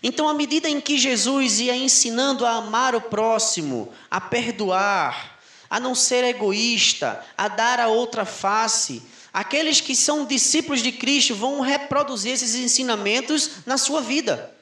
Então, 0.00 0.28
à 0.28 0.32
medida 0.32 0.68
em 0.68 0.80
que 0.80 0.96
Jesus 0.96 1.58
ia 1.58 1.74
ensinando 1.74 2.46
a 2.46 2.52
amar 2.52 2.94
o 2.94 3.00
próximo, 3.00 3.92
a 4.08 4.20
perdoar, 4.20 5.40
a 5.68 5.80
não 5.80 5.92
ser 5.92 6.22
egoísta, 6.22 7.20
a 7.36 7.48
dar 7.48 7.80
a 7.80 7.88
outra 7.88 8.24
face. 8.24 9.02
Aqueles 9.32 9.80
que 9.80 9.96
são 9.96 10.24
discípulos 10.24 10.80
de 10.80 10.92
Cristo 10.92 11.34
vão 11.34 11.60
reproduzir 11.60 12.34
esses 12.34 12.54
ensinamentos 12.54 13.66
na 13.66 13.76
sua 13.76 14.00
vida. 14.00 14.54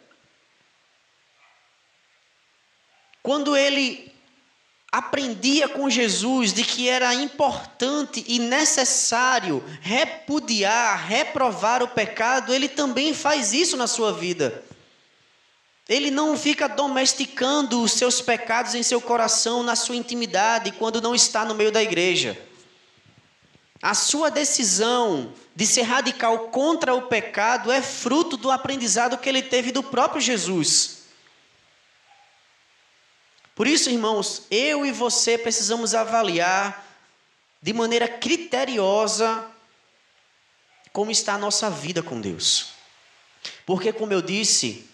Quando 3.23 3.55
ele 3.55 4.11
aprendia 4.97 5.69
com 5.69 5.91
Jesus 5.91 6.55
de 6.55 6.65
que 6.65 6.89
era 6.89 7.15
importante 7.15 8.25
e 8.27 8.39
necessário 8.39 9.63
repudiar, 9.83 11.07
reprovar 11.07 11.83
o 11.83 11.89
pecado, 11.89 12.55
ele 12.55 12.67
também 12.67 13.13
faz 13.13 13.53
isso 13.53 13.77
na 13.77 13.87
sua 13.87 14.11
vida. 14.11 14.65
Ele 15.87 16.11
não 16.11 16.35
fica 16.35 16.67
domesticando 16.67 17.83
os 17.83 17.93
seus 17.93 18.23
pecados 18.23 18.75
em 18.75 18.83
seu 18.83 18.99
coração, 18.99 19.63
na 19.63 19.77
sua 19.77 19.97
intimidade, 19.97 20.73
quando 20.73 21.03
não 21.03 21.15
está 21.15 21.45
no 21.45 21.55
meio 21.55 21.71
da 21.71 21.83
igreja. 21.83 22.41
A 23.83 23.93
sua 23.93 24.31
decisão 24.31 25.31
de 25.55 25.67
ser 25.67 25.83
radical 25.83 26.49
contra 26.49 26.95
o 26.95 27.03
pecado 27.03 27.71
é 27.71 27.83
fruto 27.83 28.39
do 28.39 28.51
aprendizado 28.51 29.19
que 29.19 29.29
ele 29.29 29.43
teve 29.43 29.71
do 29.73 29.83
próprio 29.83 30.23
Jesus. 30.23 30.96
Por 33.57 33.67
isso, 33.67 33.89
irmãos, 33.89 34.43
eu 34.51 34.85
e 34.85 34.93
você 34.93 35.39
precisamos 35.39 35.95
avaliar 35.95 36.87
de 37.63 37.73
maneira 37.73 38.07
criteriosa 38.07 39.51
como 40.93 41.11
está 41.11 41.35
a 41.35 41.39
nossa 41.39 41.71
vida 41.71 42.03
com 42.03 42.21
Deus. 42.21 42.73
Porque, 43.65 43.95
como 43.95 44.13
eu 44.13 44.21
disse, 44.21 44.87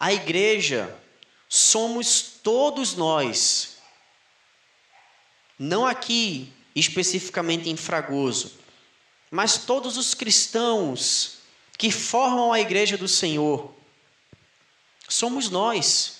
a 0.00 0.10
igreja 0.10 0.98
somos 1.46 2.22
todos 2.42 2.94
nós, 2.94 3.76
não 5.58 5.86
aqui 5.86 6.50
especificamente 6.74 7.68
em 7.68 7.76
Fragoso, 7.76 8.58
mas 9.30 9.58
todos 9.58 9.98
os 9.98 10.14
cristãos 10.14 11.40
que 11.76 11.90
formam 11.90 12.54
a 12.54 12.58
igreja 12.58 12.96
do 12.96 13.06
Senhor, 13.06 13.70
somos 15.06 15.50
nós. 15.50 16.13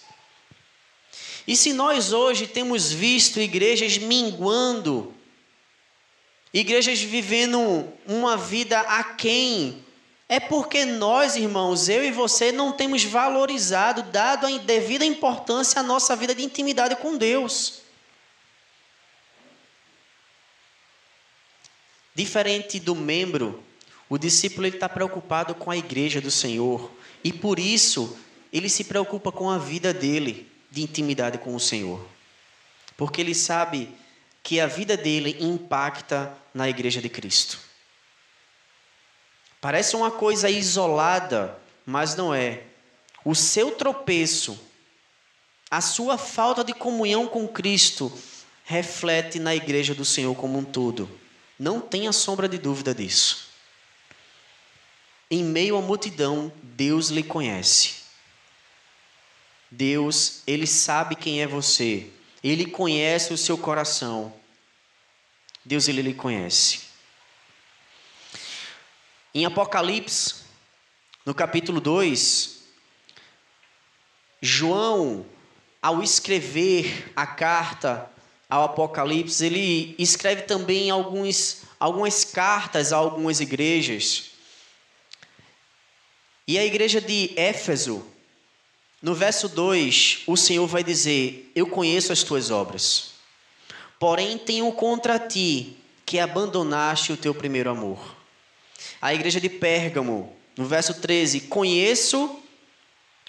E 1.46 1.54
se 1.54 1.72
nós 1.72 2.12
hoje 2.12 2.46
temos 2.46 2.90
visto 2.90 3.38
igrejas 3.38 3.98
minguando, 3.98 5.14
igrejas 6.52 7.00
vivendo 7.00 7.86
uma 8.06 8.36
vida 8.36 8.80
aquém, 8.80 9.84
é 10.26 10.40
porque 10.40 10.86
nós, 10.86 11.36
irmãos, 11.36 11.88
eu 11.88 12.02
e 12.02 12.10
você, 12.10 12.50
não 12.50 12.72
temos 12.72 13.04
valorizado, 13.04 14.02
dado 14.04 14.46
a 14.46 14.58
devida 14.58 15.04
importância 15.04 15.80
à 15.80 15.82
nossa 15.82 16.16
vida 16.16 16.34
de 16.34 16.42
intimidade 16.42 16.96
com 16.96 17.16
Deus. 17.16 17.82
Diferente 22.14 22.80
do 22.80 22.94
membro, 22.94 23.62
o 24.08 24.16
discípulo 24.16 24.66
está 24.66 24.88
preocupado 24.88 25.54
com 25.54 25.70
a 25.70 25.76
igreja 25.76 26.20
do 26.22 26.30
Senhor 26.30 26.90
e 27.22 27.32
por 27.32 27.58
isso 27.58 28.16
ele 28.52 28.68
se 28.68 28.84
preocupa 28.84 29.32
com 29.32 29.50
a 29.50 29.58
vida 29.58 29.92
dele 29.92 30.53
de 30.74 30.82
intimidade 30.82 31.38
com 31.38 31.54
o 31.54 31.60
Senhor. 31.60 32.04
Porque 32.96 33.20
ele 33.20 33.34
sabe 33.34 33.94
que 34.42 34.60
a 34.60 34.66
vida 34.66 34.96
dele 34.96 35.36
impacta 35.40 36.36
na 36.52 36.68
igreja 36.68 37.00
de 37.00 37.08
Cristo. 37.08 37.58
Parece 39.60 39.96
uma 39.96 40.10
coisa 40.10 40.50
isolada, 40.50 41.58
mas 41.86 42.14
não 42.14 42.34
é. 42.34 42.64
O 43.24 43.34
seu 43.34 43.70
tropeço, 43.70 44.60
a 45.70 45.80
sua 45.80 46.18
falta 46.18 46.62
de 46.62 46.74
comunhão 46.74 47.26
com 47.26 47.48
Cristo, 47.48 48.12
reflete 48.64 49.38
na 49.38 49.54
igreja 49.54 49.94
do 49.94 50.04
Senhor 50.04 50.34
como 50.34 50.58
um 50.58 50.64
todo. 50.64 51.08
Não 51.58 51.80
tenha 51.80 52.12
sombra 52.12 52.48
de 52.48 52.58
dúvida 52.58 52.94
disso. 52.94 53.48
Em 55.30 55.42
meio 55.42 55.76
à 55.76 55.80
multidão, 55.80 56.52
Deus 56.62 57.08
lhe 57.08 57.22
conhece. 57.22 58.03
Deus, 59.76 60.42
ele 60.46 60.66
sabe 60.66 61.16
quem 61.16 61.42
é 61.42 61.46
você. 61.46 62.08
Ele 62.42 62.66
conhece 62.66 63.32
o 63.32 63.38
seu 63.38 63.58
coração. 63.58 64.32
Deus, 65.64 65.88
ele 65.88 66.00
lhe 66.00 66.14
conhece. 66.14 66.82
Em 69.34 69.44
Apocalipse, 69.44 70.44
no 71.26 71.34
capítulo 71.34 71.80
2, 71.80 72.60
João, 74.40 75.26
ao 75.82 76.02
escrever 76.02 77.12
a 77.16 77.26
carta 77.26 78.08
ao 78.48 78.62
Apocalipse, 78.64 79.44
ele 79.44 79.96
escreve 79.98 80.42
também 80.42 80.90
alguns, 80.90 81.62
algumas 81.80 82.24
cartas 82.24 82.92
a 82.92 82.96
algumas 82.96 83.40
igrejas. 83.40 84.30
E 86.46 86.58
a 86.58 86.64
igreja 86.64 87.00
de 87.00 87.32
Éfeso, 87.36 88.13
no 89.04 89.14
verso 89.14 89.50
2, 89.50 90.22
o 90.26 90.34
Senhor 90.34 90.66
vai 90.66 90.82
dizer: 90.82 91.52
Eu 91.54 91.66
conheço 91.66 92.10
as 92.10 92.22
tuas 92.22 92.50
obras, 92.50 93.10
porém 93.98 94.38
tenho 94.38 94.72
contra 94.72 95.18
ti 95.18 95.76
que 96.06 96.18
abandonaste 96.18 97.12
o 97.12 97.16
teu 97.16 97.34
primeiro 97.34 97.68
amor. 97.68 97.98
A 99.02 99.12
igreja 99.12 99.38
de 99.38 99.50
Pérgamo, 99.50 100.34
no 100.56 100.64
verso 100.64 100.94
13: 101.02 101.42
Conheço 101.42 102.40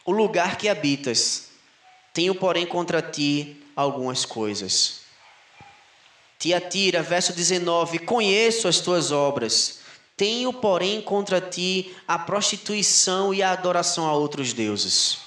o 0.05 0.13
lugar 0.13 0.57
que 0.57 0.69
habitas, 0.69 1.49
tenho, 2.13 2.33
porém, 2.33 2.65
contra 2.65 3.01
ti 3.01 3.57
algumas 3.75 4.23
coisas. 4.23 5.01
Tiatira, 6.39 7.03
verso 7.03 7.33
19: 7.33 7.99
Conheço 7.99 8.69
as 8.69 8.79
tuas 8.79 9.11
obras, 9.11 9.79
tenho, 10.15 10.53
porém, 10.53 11.01
contra 11.01 11.41
ti 11.41 11.93
a 12.07 12.17
prostituição 12.17 13.33
e 13.33 13.43
a 13.43 13.51
adoração 13.51 14.07
a 14.07 14.13
outros 14.13 14.53
deuses. 14.53 15.24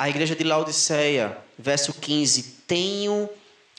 A 0.00 0.08
igreja 0.08 0.34
de 0.34 0.42
Laodiceia, 0.44 1.36
verso 1.58 1.92
15: 1.92 2.62
Tenho, 2.66 3.28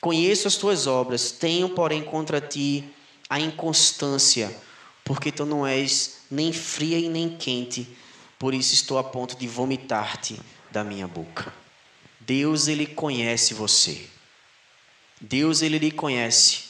conheço 0.00 0.46
as 0.46 0.54
tuas 0.54 0.86
obras, 0.86 1.32
tenho, 1.32 1.70
porém, 1.70 2.00
contra 2.00 2.40
ti 2.40 2.84
a 3.28 3.40
inconstância, 3.40 4.56
porque 5.02 5.32
tu 5.32 5.44
não 5.44 5.66
és 5.66 6.20
nem 6.30 6.52
fria 6.52 6.96
e 6.96 7.08
nem 7.08 7.36
quente, 7.36 7.88
por 8.38 8.54
isso 8.54 8.72
estou 8.72 8.98
a 8.98 9.02
ponto 9.02 9.36
de 9.36 9.48
vomitar-te 9.48 10.38
da 10.70 10.84
minha 10.84 11.08
boca. 11.08 11.52
Deus, 12.20 12.68
ele 12.68 12.86
conhece 12.86 13.52
você. 13.52 14.06
Deus, 15.20 15.60
ele 15.60 15.76
lhe 15.76 15.90
conhece. 15.90 16.66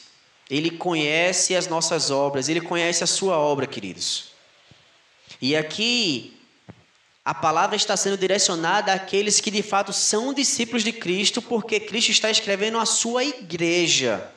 Ele 0.49 0.71
conhece 0.71 1.55
as 1.55 1.67
nossas 1.67 2.09
obras, 2.09 2.49
ele 2.49 2.59
conhece 2.59 3.03
a 3.03 3.07
sua 3.07 3.37
obra, 3.37 3.67
queridos. 3.67 4.31
E 5.39 5.55
aqui 5.55 6.42
a 7.25 7.33
palavra 7.33 7.75
está 7.75 7.95
sendo 7.95 8.17
direcionada 8.17 8.91
àqueles 8.91 9.39
que 9.39 9.49
de 9.49 9.63
fato 9.63 9.93
são 9.93 10.33
discípulos 10.33 10.83
de 10.83 10.91
Cristo, 10.91 11.41
porque 11.41 11.79
Cristo 11.79 12.11
está 12.11 12.29
escrevendo 12.29 12.77
a 12.77 12.85
sua 12.85 13.23
igreja, 13.23 14.29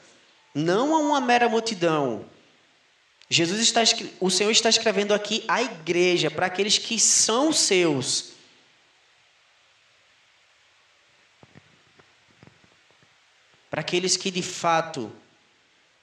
não 0.54 0.94
a 0.94 0.98
uma 0.98 1.20
mera 1.20 1.48
multidão. 1.48 2.24
Jesus 3.28 3.60
está, 3.60 3.82
o 4.20 4.30
Senhor 4.30 4.52
está 4.52 4.68
escrevendo 4.68 5.12
aqui 5.12 5.42
a 5.48 5.60
igreja 5.62 6.30
para 6.30 6.46
aqueles 6.46 6.78
que 6.78 6.96
são 7.00 7.52
seus. 7.52 8.36
Para 13.68 13.80
aqueles 13.80 14.16
que 14.16 14.30
de 14.30 14.42
fato 14.42 15.10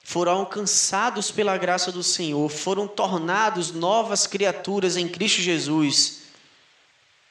foram 0.03 0.33
alcançados 0.33 1.31
pela 1.31 1.57
graça 1.57 1.93
do 1.93 2.03
Senhor, 2.03 2.49
foram 2.49 2.89
tornados 2.89 3.71
novas 3.71 4.27
criaturas 4.27 4.97
em 4.97 5.07
Cristo 5.07 5.41
Jesus 5.41 6.22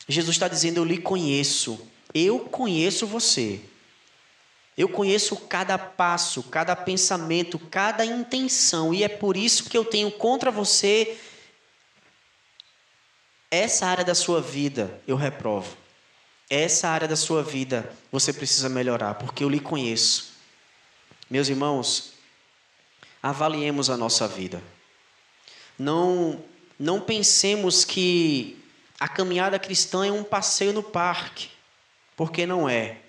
Jesus 0.09 0.37
está 0.37 0.49
dizendo: 0.49 0.79
Eu 0.79 0.85
lhe 0.85 0.99
conheço, 0.99 1.87
eu 2.15 2.41
conheço 2.41 3.07
você. 3.07 3.61
Eu 4.77 4.89
conheço 4.89 5.37
cada 5.37 5.77
passo, 5.77 6.43
cada 6.45 6.75
pensamento, 6.75 7.59
cada 7.59 8.05
intenção, 8.07 8.95
e 8.95 9.05
é 9.05 9.09
por 9.09 9.37
isso 9.37 9.69
que 9.69 9.77
eu 9.77 9.85
tenho 9.85 10.11
contra 10.11 10.51
você 10.51 11.19
essa 13.51 13.87
área 13.87 14.03
da 14.03 14.15
sua 14.15 14.41
vida, 14.41 14.99
eu 15.07 15.15
reprovo. 15.15 15.77
Essa 16.49 16.89
área 16.89 17.07
da 17.07 17.17
sua 17.17 17.43
vida 17.43 17.95
você 18.11 18.33
precisa 18.33 18.67
melhorar, 18.71 19.17
porque 19.17 19.45
eu 19.45 19.49
lhe 19.51 19.61
conheço. 19.61 20.33
Meus 21.29 21.51
irmãos, 21.51 22.15
avaliemos 23.23 23.91
a 23.91 23.97
nossa 23.97 24.27
vida. 24.27 24.63
Não 25.79 26.43
não 26.79 26.99
pensemos 27.01 27.85
que 27.85 28.62
a 29.03 29.09
caminhada 29.09 29.59
cristã 29.59 30.07
é 30.07 30.13
um 30.13 30.23
passeio 30.23 30.73
no 30.73 30.81
parque, 30.81 31.49
porque 32.17 32.47
não 32.47 32.69
é. 32.69 33.01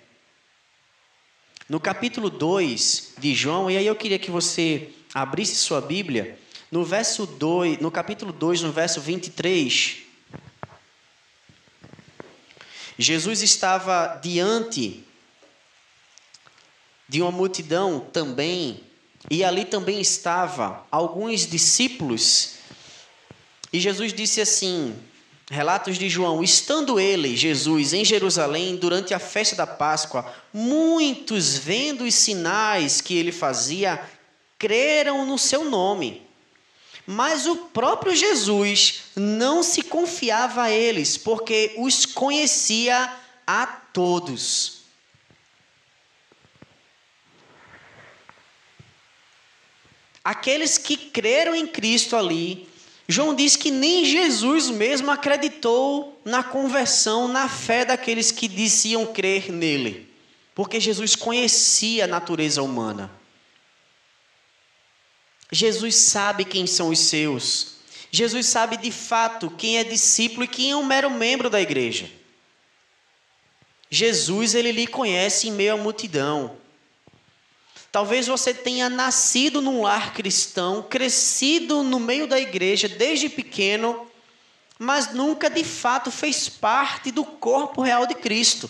No 1.68 1.78
capítulo 1.78 2.28
2 2.28 3.12
de 3.16 3.32
João, 3.32 3.70
e 3.70 3.76
aí 3.76 3.86
eu 3.86 3.94
queria 3.94 4.18
que 4.18 4.28
você 4.28 4.90
abrisse 5.14 5.54
sua 5.54 5.80
Bíblia, 5.80 6.36
no 6.68 6.84
verso 6.84 7.24
2, 7.26 7.78
no 7.78 7.92
capítulo 7.92 8.32
2, 8.32 8.62
no 8.62 8.72
verso 8.72 9.00
23, 9.00 9.98
Jesus 12.98 13.40
estava 13.40 14.18
diante 14.20 15.04
de 17.08 17.22
uma 17.22 17.30
multidão 17.30 18.00
também, 18.00 18.82
e 19.30 19.44
ali 19.44 19.64
também 19.64 20.00
estava 20.00 20.84
alguns 20.90 21.46
discípulos. 21.46 22.56
E 23.72 23.78
Jesus 23.78 24.12
disse 24.12 24.40
assim: 24.40 25.00
Relatos 25.50 25.98
de 25.98 26.08
João: 26.08 26.42
Estando 26.42 26.98
ele, 26.98 27.36
Jesus, 27.36 27.92
em 27.92 28.04
Jerusalém 28.04 28.76
durante 28.76 29.12
a 29.12 29.18
festa 29.18 29.54
da 29.54 29.66
Páscoa, 29.66 30.32
muitos, 30.52 31.56
vendo 31.56 32.04
os 32.04 32.14
sinais 32.14 33.00
que 33.00 33.16
ele 33.16 33.32
fazia, 33.32 34.02
creram 34.58 35.26
no 35.26 35.38
seu 35.38 35.64
nome. 35.64 36.22
Mas 37.06 37.46
o 37.46 37.56
próprio 37.56 38.16
Jesus 38.16 39.02
não 39.14 39.62
se 39.62 39.82
confiava 39.82 40.62
a 40.62 40.70
eles, 40.70 41.18
porque 41.18 41.74
os 41.76 42.06
conhecia 42.06 43.12
a 43.46 43.66
todos. 43.66 44.84
Aqueles 50.24 50.78
que 50.78 50.96
creram 50.96 51.54
em 51.54 51.66
Cristo 51.66 52.16
ali, 52.16 52.66
João 53.06 53.34
diz 53.34 53.54
que 53.54 53.70
nem 53.70 54.04
Jesus 54.04 54.70
mesmo 54.70 55.10
acreditou 55.10 56.20
na 56.24 56.42
conversão, 56.42 57.28
na 57.28 57.48
fé 57.48 57.84
daqueles 57.84 58.30
que 58.30 58.48
diziam 58.48 59.06
crer 59.12 59.52
nele. 59.52 60.08
Porque 60.54 60.80
Jesus 60.80 61.14
conhecia 61.14 62.04
a 62.04 62.08
natureza 62.08 62.62
humana. 62.62 63.10
Jesus 65.52 65.96
sabe 65.96 66.44
quem 66.44 66.66
são 66.66 66.88
os 66.88 66.98
seus. 66.98 67.74
Jesus 68.10 68.46
sabe 68.46 68.76
de 68.76 68.90
fato 68.90 69.50
quem 69.50 69.78
é 69.78 69.84
discípulo 69.84 70.44
e 70.44 70.48
quem 70.48 70.70
é 70.70 70.76
um 70.76 70.84
mero 70.84 71.10
membro 71.10 71.50
da 71.50 71.60
igreja. 71.60 72.10
Jesus, 73.90 74.54
ele 74.54 74.72
lhe 74.72 74.86
conhece 74.86 75.48
em 75.48 75.52
meio 75.52 75.74
à 75.74 75.76
multidão. 75.76 76.56
Talvez 77.94 78.26
você 78.26 78.52
tenha 78.52 78.90
nascido 78.90 79.62
num 79.62 79.82
lar 79.82 80.12
cristão, 80.12 80.82
crescido 80.82 81.84
no 81.84 82.00
meio 82.00 82.26
da 82.26 82.40
igreja 82.40 82.88
desde 82.88 83.28
pequeno, 83.28 84.10
mas 84.76 85.14
nunca 85.14 85.48
de 85.48 85.62
fato 85.62 86.10
fez 86.10 86.48
parte 86.48 87.12
do 87.12 87.24
corpo 87.24 87.82
real 87.82 88.04
de 88.04 88.16
Cristo. 88.16 88.68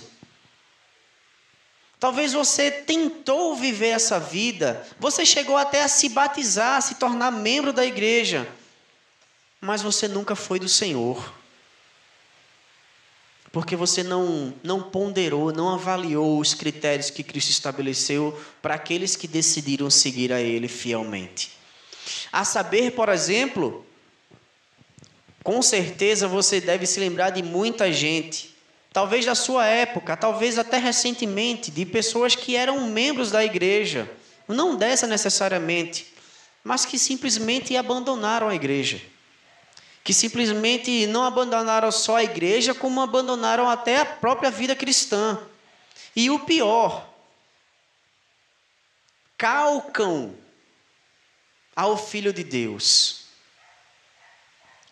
Talvez 1.98 2.34
você 2.34 2.70
tentou 2.70 3.56
viver 3.56 3.92
essa 3.94 4.20
vida, 4.20 4.86
você 5.00 5.24
chegou 5.24 5.56
até 5.56 5.82
a 5.82 5.88
se 5.88 6.10
batizar, 6.10 6.76
a 6.76 6.82
se 6.82 6.96
tornar 6.96 7.30
membro 7.30 7.72
da 7.72 7.86
igreja, 7.86 8.46
mas 9.58 9.80
você 9.80 10.06
nunca 10.06 10.36
foi 10.36 10.60
do 10.60 10.68
Senhor. 10.68 11.32
Porque 13.54 13.76
você 13.76 14.02
não, 14.02 14.52
não 14.64 14.82
ponderou, 14.82 15.52
não 15.52 15.72
avaliou 15.72 16.40
os 16.40 16.54
critérios 16.54 17.08
que 17.08 17.22
Cristo 17.22 17.50
estabeleceu 17.50 18.36
para 18.60 18.74
aqueles 18.74 19.14
que 19.14 19.28
decidiram 19.28 19.88
seguir 19.88 20.32
a 20.32 20.40
Ele 20.40 20.66
fielmente. 20.66 21.52
A 22.32 22.44
saber, 22.44 22.90
por 22.90 23.08
exemplo, 23.08 23.86
com 25.44 25.62
certeza 25.62 26.26
você 26.26 26.60
deve 26.60 26.84
se 26.84 26.98
lembrar 26.98 27.30
de 27.30 27.44
muita 27.44 27.92
gente 27.92 28.52
talvez 28.92 29.24
da 29.24 29.36
sua 29.36 29.66
época, 29.66 30.16
talvez 30.16 30.58
até 30.58 30.78
recentemente, 30.78 31.70
de 31.70 31.86
pessoas 31.86 32.34
que 32.34 32.56
eram 32.56 32.88
membros 32.88 33.30
da 33.30 33.44
igreja, 33.44 34.10
não 34.48 34.74
dessa 34.74 35.06
necessariamente, 35.06 36.12
mas 36.64 36.84
que 36.84 36.98
simplesmente 36.98 37.76
abandonaram 37.76 38.48
a 38.48 38.54
igreja. 38.54 39.00
Que 40.04 40.14
simplesmente 40.14 41.06
não 41.06 41.24
abandonaram 41.24 41.90
só 41.90 42.16
a 42.16 42.22
igreja, 42.22 42.74
como 42.74 43.00
abandonaram 43.00 43.68
até 43.68 44.00
a 44.00 44.06
própria 44.06 44.50
vida 44.50 44.76
cristã. 44.76 45.40
E 46.14 46.30
o 46.30 46.40
pior, 46.40 47.08
calcam 49.36 50.36
ao 51.74 51.96
Filho 51.96 52.32
de 52.32 52.44
Deus 52.44 53.24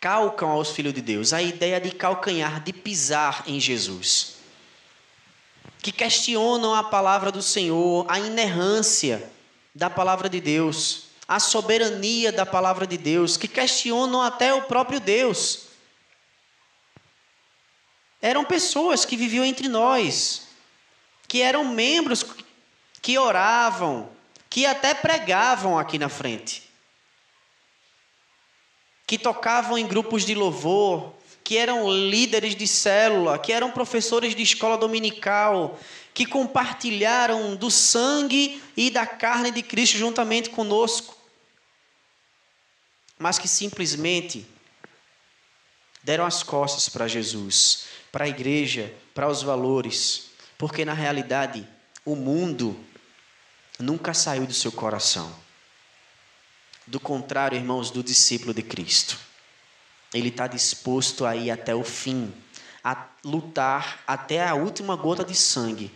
calcam 0.02 0.50
aos 0.50 0.72
filhos 0.72 0.92
de 0.92 1.00
Deus 1.00 1.32
a 1.32 1.40
ideia 1.40 1.80
de 1.80 1.92
calcanhar, 1.92 2.60
de 2.60 2.72
pisar 2.72 3.44
em 3.46 3.60
Jesus. 3.60 4.38
Que 5.78 5.92
questionam 5.92 6.74
a 6.74 6.82
palavra 6.82 7.30
do 7.30 7.40
Senhor, 7.40 8.04
a 8.08 8.18
inerrância 8.18 9.30
da 9.72 9.88
palavra 9.88 10.28
de 10.28 10.40
Deus, 10.40 11.04
a 11.34 11.40
soberania 11.40 12.30
da 12.30 12.44
palavra 12.44 12.86
de 12.86 12.96
Deus, 12.96 13.36
que 13.36 13.48
questionam 13.48 14.20
até 14.20 14.52
o 14.52 14.62
próprio 14.62 15.00
Deus. 15.00 15.68
Eram 18.20 18.44
pessoas 18.44 19.04
que 19.04 19.16
viviam 19.16 19.44
entre 19.44 19.68
nós, 19.68 20.48
que 21.26 21.40
eram 21.40 21.64
membros 21.64 22.24
que 23.00 23.18
oravam, 23.18 24.10
que 24.50 24.66
até 24.66 24.94
pregavam 24.94 25.78
aqui 25.78 25.98
na 25.98 26.08
frente 26.08 26.70
que 29.12 29.18
tocavam 29.18 29.76
em 29.76 29.86
grupos 29.86 30.24
de 30.24 30.34
louvor, 30.34 31.12
que 31.44 31.58
eram 31.58 31.90
líderes 31.92 32.56
de 32.56 32.66
célula, 32.66 33.38
que 33.38 33.52
eram 33.52 33.70
professores 33.70 34.34
de 34.34 34.42
escola 34.42 34.78
dominical, 34.78 35.78
que 36.14 36.24
compartilharam 36.24 37.54
do 37.54 37.70
sangue 37.70 38.62
e 38.74 38.88
da 38.88 39.04
carne 39.04 39.50
de 39.50 39.62
Cristo 39.62 39.98
juntamente 39.98 40.48
conosco, 40.48 41.14
mas 43.22 43.38
que 43.38 43.46
simplesmente 43.46 44.44
deram 46.02 46.26
as 46.26 46.42
costas 46.42 46.88
para 46.88 47.06
Jesus, 47.06 47.84
para 48.10 48.24
a 48.24 48.28
igreja, 48.28 48.92
para 49.14 49.28
os 49.28 49.44
valores, 49.44 50.30
porque 50.58 50.84
na 50.84 50.92
realidade 50.92 51.64
o 52.04 52.16
mundo 52.16 52.76
nunca 53.78 54.12
saiu 54.12 54.44
do 54.44 54.52
seu 54.52 54.72
coração. 54.72 55.32
Do 56.84 56.98
contrário, 56.98 57.56
irmãos, 57.56 57.92
do 57.92 58.02
discípulo 58.02 58.52
de 58.52 58.64
Cristo. 58.64 59.16
Ele 60.12 60.28
está 60.28 60.48
disposto 60.48 61.24
a 61.24 61.36
ir 61.36 61.52
até 61.52 61.72
o 61.72 61.84
fim, 61.84 62.34
a 62.82 63.06
lutar 63.24 64.02
até 64.04 64.44
a 64.44 64.56
última 64.56 64.96
gota 64.96 65.24
de 65.24 65.36
sangue. 65.36 65.92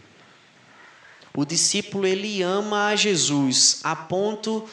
O 1.34 1.44
discípulo 1.44 2.06
ele 2.06 2.40
ama 2.40 2.86
a 2.86 2.96
Jesus 2.96 3.80
a 3.82 3.96
ponto 3.96 4.66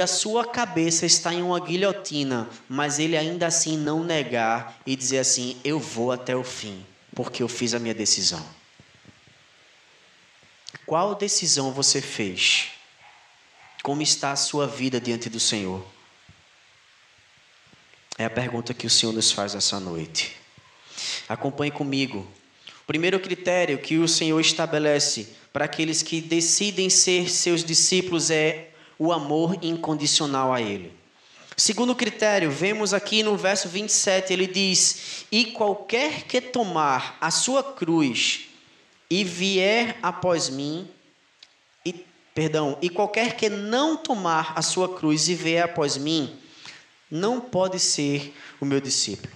a 0.00 0.06
sua 0.06 0.44
cabeça 0.46 1.06
estar 1.06 1.32
em 1.32 1.42
uma 1.42 1.60
guilhotina, 1.60 2.48
mas 2.68 2.98
ele 2.98 3.16
ainda 3.16 3.46
assim 3.46 3.76
não 3.76 4.02
negar 4.02 4.80
e 4.86 4.96
dizer 4.96 5.18
assim: 5.18 5.58
Eu 5.64 5.78
vou 5.78 6.12
até 6.12 6.34
o 6.36 6.44
fim, 6.44 6.84
porque 7.14 7.42
eu 7.42 7.48
fiz 7.48 7.74
a 7.74 7.78
minha 7.78 7.94
decisão. 7.94 8.44
Qual 10.84 11.14
decisão 11.14 11.72
você 11.72 12.00
fez? 12.00 12.70
Como 13.82 14.02
está 14.02 14.32
a 14.32 14.36
sua 14.36 14.66
vida 14.66 15.00
diante 15.00 15.28
do 15.28 15.38
Senhor? 15.38 15.84
É 18.18 18.24
a 18.24 18.30
pergunta 18.30 18.74
que 18.74 18.86
o 18.86 18.90
Senhor 18.90 19.12
nos 19.12 19.30
faz 19.30 19.54
essa 19.54 19.78
noite. 19.78 20.36
Acompanhe 21.28 21.70
comigo. 21.70 22.26
O 22.82 22.86
primeiro 22.86 23.20
critério 23.20 23.78
que 23.78 23.98
o 23.98 24.08
Senhor 24.08 24.40
estabelece 24.40 25.28
para 25.52 25.66
aqueles 25.66 26.02
que 26.02 26.20
decidem 26.20 26.90
ser 26.90 27.30
seus 27.30 27.62
discípulos 27.62 28.30
é 28.30 28.67
o 28.98 29.12
amor 29.12 29.56
incondicional 29.62 30.52
a 30.52 30.60
Ele. 30.60 30.92
Segundo 31.56 31.94
critério, 31.94 32.50
vemos 32.50 32.94
aqui 32.94 33.22
no 33.22 33.36
verso 33.36 33.68
27, 33.68 34.32
ele 34.32 34.46
diz: 34.46 35.26
E 35.30 35.46
qualquer 35.46 36.22
que 36.22 36.40
tomar 36.40 37.16
a 37.20 37.30
sua 37.30 37.62
cruz 37.62 38.48
e 39.10 39.24
vier 39.24 39.98
após 40.02 40.48
mim, 40.48 40.88
Perdão, 42.38 42.78
e 42.80 42.88
qualquer 42.88 43.34
que 43.34 43.48
não 43.48 43.96
tomar 43.96 44.52
a 44.54 44.62
sua 44.62 44.96
cruz 44.96 45.28
e 45.28 45.34
vier 45.34 45.64
após 45.64 45.96
mim, 45.96 46.38
não 47.10 47.40
pode 47.40 47.80
ser 47.80 48.32
o 48.60 48.64
meu 48.64 48.80
discípulo. 48.80 49.32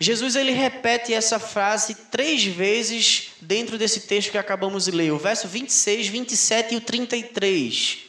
Jesus 0.00 0.34
ele 0.34 0.50
repete 0.50 1.14
essa 1.14 1.38
frase 1.38 1.94
três 2.10 2.42
vezes 2.42 3.28
dentro 3.40 3.78
desse 3.78 4.00
texto 4.00 4.32
que 4.32 4.38
acabamos 4.38 4.86
de 4.86 4.90
ler, 4.90 5.12
o 5.12 5.16
verso 5.16 5.46
26, 5.46 6.08
27 6.08 6.74
e 6.74 6.76
o 6.76 6.80
33. 6.80 8.03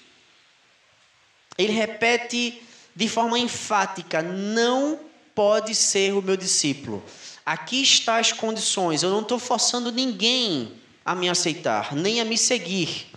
Ele 1.57 1.73
repete 1.73 2.61
de 2.95 3.07
forma 3.07 3.37
enfática: 3.39 4.21
não 4.21 4.99
pode 5.33 5.75
ser 5.75 6.13
o 6.13 6.21
meu 6.21 6.37
discípulo. 6.37 7.03
Aqui 7.45 7.81
estão 7.81 8.15
as 8.15 8.31
condições. 8.31 9.03
Eu 9.03 9.09
não 9.09 9.21
estou 9.21 9.37
forçando 9.37 9.91
ninguém 9.91 10.71
a 11.03 11.13
me 11.13 11.29
aceitar, 11.29 11.93
nem 11.95 12.19
a 12.19 12.25
me 12.25 12.37
seguir. 12.37 13.07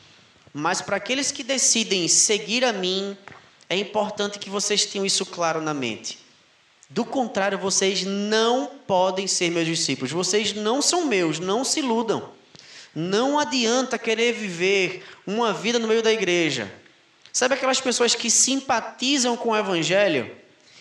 Mas 0.52 0.82
para 0.82 0.96
aqueles 0.96 1.30
que 1.30 1.42
decidem 1.42 2.06
seguir 2.08 2.64
a 2.64 2.72
mim, 2.72 3.16
é 3.68 3.76
importante 3.76 4.38
que 4.38 4.50
vocês 4.50 4.84
tenham 4.84 5.06
isso 5.06 5.24
claro 5.24 5.60
na 5.60 5.72
mente. 5.72 6.18
Do 6.90 7.04
contrário, 7.04 7.58
vocês 7.58 8.04
não 8.04 8.66
podem 8.86 9.26
ser 9.26 9.50
meus 9.50 9.66
discípulos. 9.66 10.10
Vocês 10.10 10.54
não 10.54 10.80
são 10.80 11.06
meus, 11.06 11.38
não 11.38 11.64
se 11.64 11.80
iludam. 11.80 12.30
Não 12.94 13.38
adianta 13.38 13.98
querer 13.98 14.32
viver 14.32 15.04
uma 15.26 15.52
vida 15.52 15.78
no 15.78 15.86
meio 15.86 16.02
da 16.02 16.12
igreja. 16.12 16.72
Sabe 17.32 17.54
aquelas 17.54 17.80
pessoas 17.80 18.14
que 18.14 18.30
simpatizam 18.30 19.36
com 19.36 19.50
o 19.50 19.56
evangelho, 19.56 20.34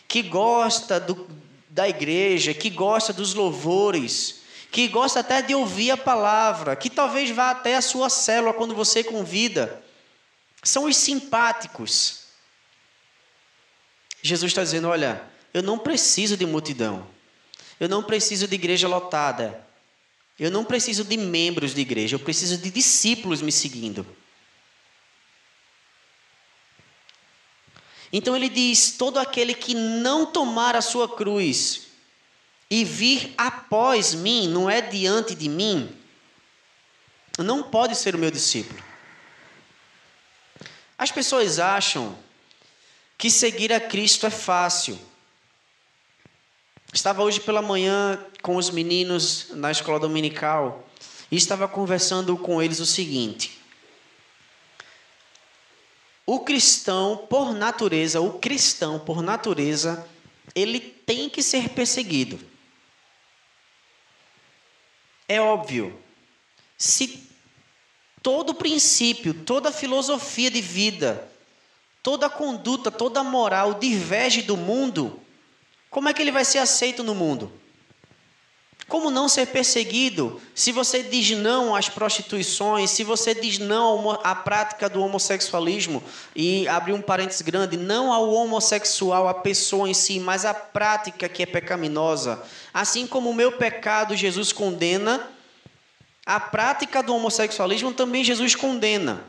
que 0.07 0.21
gosta 0.21 0.99
do, 0.99 1.27
da 1.69 1.88
igreja, 1.88 2.53
que 2.53 2.69
gosta 2.69 3.13
dos 3.13 3.33
louvores, 3.33 4.41
que 4.71 4.88
gosta 4.88 5.19
até 5.19 5.41
de 5.41 5.53
ouvir 5.53 5.91
a 5.91 5.97
palavra, 5.97 6.75
que 6.75 6.89
talvez 6.89 7.29
vá 7.29 7.51
até 7.51 7.75
a 7.75 7.81
sua 7.81 8.10
célula 8.10 8.53
quando 8.53 8.73
você 8.73 9.03
convida. 9.03 9.83
São 10.63 10.86
os 10.86 10.97
simpáticos. 10.97 12.23
Jesus 14.21 14.51
está 14.51 14.63
dizendo: 14.63 14.88
olha, 14.88 15.21
eu 15.53 15.62
não 15.62 15.77
preciso 15.77 16.36
de 16.36 16.45
multidão, 16.45 17.07
eu 17.79 17.88
não 17.88 18.01
preciso 18.01 18.47
de 18.47 18.55
igreja 18.55 18.88
lotada, 18.88 19.63
eu 20.39 20.49
não 20.49 20.65
preciso 20.65 21.03
de 21.03 21.17
membros 21.17 21.75
de 21.75 21.81
igreja, 21.81 22.15
eu 22.15 22.19
preciso 22.19 22.57
de 22.57 22.71
discípulos 22.71 23.41
me 23.41 23.51
seguindo. 23.51 24.05
Então 28.12 28.36
ele 28.36 28.50
diz: 28.50 28.91
todo 28.91 29.20
aquele 29.20 29.54
que 29.54 29.74
não 29.74 30.26
tomar 30.26 30.76
a 30.76 30.82
sua 30.82 31.08
cruz 31.08 31.88
e 32.70 32.84
vir 32.84 33.34
após 33.38 34.13
mim, 34.13 34.48
não 34.48 34.70
é 34.70 34.82
diante 34.82 35.34
de 35.34 35.48
mim, 35.48 35.89
não 37.38 37.63
pode 37.63 37.96
ser 37.96 38.15
o 38.15 38.17
meu 38.17 38.32
discípulo. 38.32 38.84
As 40.98 41.12
pessoas 41.12 41.60
acham 41.60 42.17
que 43.17 43.30
seguir 43.30 43.72
a 43.72 43.80
Cristo 43.80 44.26
é 44.26 44.30
fácil. 44.30 45.00
Estava 46.93 47.22
hoje 47.22 47.39
pela 47.39 47.62
manhã 47.62 48.20
com 48.41 48.56
os 48.56 48.70
meninos 48.70 49.48
na 49.52 49.72
escola 49.72 50.00
dominical 50.00 50.88
e 51.30 51.36
estava 51.36 51.67
conversando 51.67 52.36
com 52.38 52.62
eles 52.62 52.80
o 52.80 52.86
seguinte: 52.86 53.57
o 56.30 56.42
cristão, 56.42 57.26
por 57.30 57.54
natureza, 57.54 58.20
o 58.20 58.38
cristão, 58.38 59.00
por 59.00 59.24
natureza, 59.24 60.06
ele 60.54 60.82
tem 60.82 61.30
que 61.30 61.42
ser 61.42 61.70
perseguido. 61.70 62.38
É 65.26 65.40
óbvio. 65.40 65.98
Se 66.78 67.30
todo 68.22 68.54
princípio, 68.54 69.34
toda 69.34 69.72
filosofia 69.72 70.52
de 70.52 70.60
vida, 70.60 71.32
toda 72.04 72.30
conduta, 72.30 72.92
toda 72.92 73.24
moral 73.24 73.76
diverge 73.76 74.42
do 74.42 74.58
mundo, 74.58 75.18
como 75.90 76.10
é 76.10 76.13
que 76.13 76.22
ele 76.22 76.32
vai 76.32 76.44
ser 76.44 76.58
aceito 76.58 77.06
no 77.06 77.16
mundo? 77.16 77.50
Como 78.88 79.12
não 79.12 79.28
ser 79.28 79.47
perseguido 79.47 80.41
se 80.56 80.71
você 80.71 81.04
diz 81.04 81.32
não 81.32 81.76
às 81.76 81.89
prostituições, 81.89 82.89
se 82.89 83.04
você 83.04 83.36
diz 83.36 83.60
não 83.60 84.12
à 84.23 84.34
prática 84.34 84.88
do 84.88 85.02
homossexualismo, 85.02 86.02
e 86.34 86.65
abrir 86.69 86.93
um 86.93 87.02
parênteses 87.02 87.41
grande, 87.41 87.76
não 87.76 88.13
ao 88.13 88.32
homossexual, 88.32 89.28
a 89.28 89.34
pessoa 89.34 89.89
em 89.89 89.93
si, 89.93 90.21
mas 90.21 90.45
a 90.45 90.54
prática 90.54 91.28
que 91.28 91.43
é 91.43 91.45
pecaminosa. 91.45 92.41
Assim 92.73 93.06
como 93.06 93.30
o 93.30 93.34
meu 93.34 93.52
pecado 93.52 94.15
Jesus 94.15 94.54
condena, 94.54 95.28
a 96.26 96.39
prática 96.39 97.04
do 97.04 97.13
homossexualismo 97.13 97.93
também 97.93 98.23
Jesus 98.23 98.56
condena. 98.56 99.21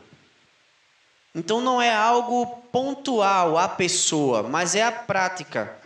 Então 1.35 1.59
não 1.59 1.81
é 1.81 1.93
algo 1.93 2.45
pontual 2.71 3.57
à 3.57 3.67
pessoa, 3.67 4.43
mas 4.43 4.73
é 4.73 4.83
a 4.83 4.91
prática. 4.91 5.78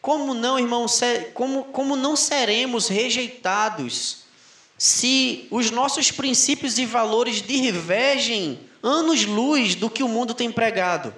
Como 0.00 0.32
não, 0.32 0.58
irmão, 0.58 0.86
como, 1.34 1.64
como 1.64 1.94
não 1.94 2.16
seremos 2.16 2.88
rejeitados 2.88 4.20
se 4.78 5.46
os 5.50 5.70
nossos 5.70 6.10
princípios 6.10 6.78
e 6.78 6.86
valores 6.86 7.42
divergem 7.42 8.60
anos-luz 8.82 9.74
do 9.74 9.90
que 9.90 10.02
o 10.02 10.08
mundo 10.08 10.32
tem 10.32 10.50
pregado? 10.50 11.14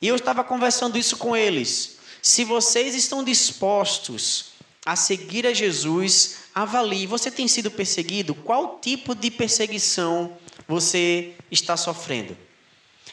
E 0.00 0.08
eu 0.08 0.16
estava 0.16 0.44
conversando 0.44 0.98
isso 0.98 1.16
com 1.16 1.34
eles. 1.34 1.96
Se 2.20 2.44
vocês 2.44 2.94
estão 2.94 3.24
dispostos 3.24 4.56
a 4.84 4.94
seguir 4.94 5.46
a 5.46 5.52
Jesus, 5.52 6.36
avalie. 6.54 7.06
Você 7.06 7.30
tem 7.30 7.48
sido 7.48 7.70
perseguido? 7.70 8.34
Qual 8.34 8.78
tipo 8.80 9.14
de 9.14 9.30
perseguição 9.30 10.36
você 10.68 11.34
está 11.50 11.76
sofrendo? 11.76 12.36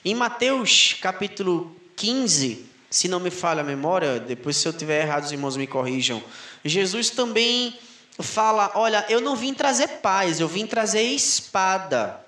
Em 0.06 0.14
Mateus 0.14 0.96
capítulo 1.02 1.76
15, 1.96 2.66
se 2.94 3.08
não 3.08 3.20
me 3.20 3.32
falha 3.32 3.62
a 3.62 3.64
memória, 3.64 4.20
depois 4.20 4.56
se 4.56 4.68
eu 4.68 4.72
tiver 4.72 5.02
errado, 5.02 5.24
os 5.24 5.32
irmãos 5.32 5.58
me 5.58 5.66
corrijam. 5.66 6.24
Jesus 6.64 7.10
também 7.10 7.76
fala: 8.20 8.72
Olha, 8.76 9.04
eu 9.10 9.20
não 9.20 9.36
vim 9.36 9.52
trazer 9.52 9.88
paz, 9.98 10.40
eu 10.40 10.48
vim 10.48 10.68
trazer 10.68 11.02
espada. 11.02 12.24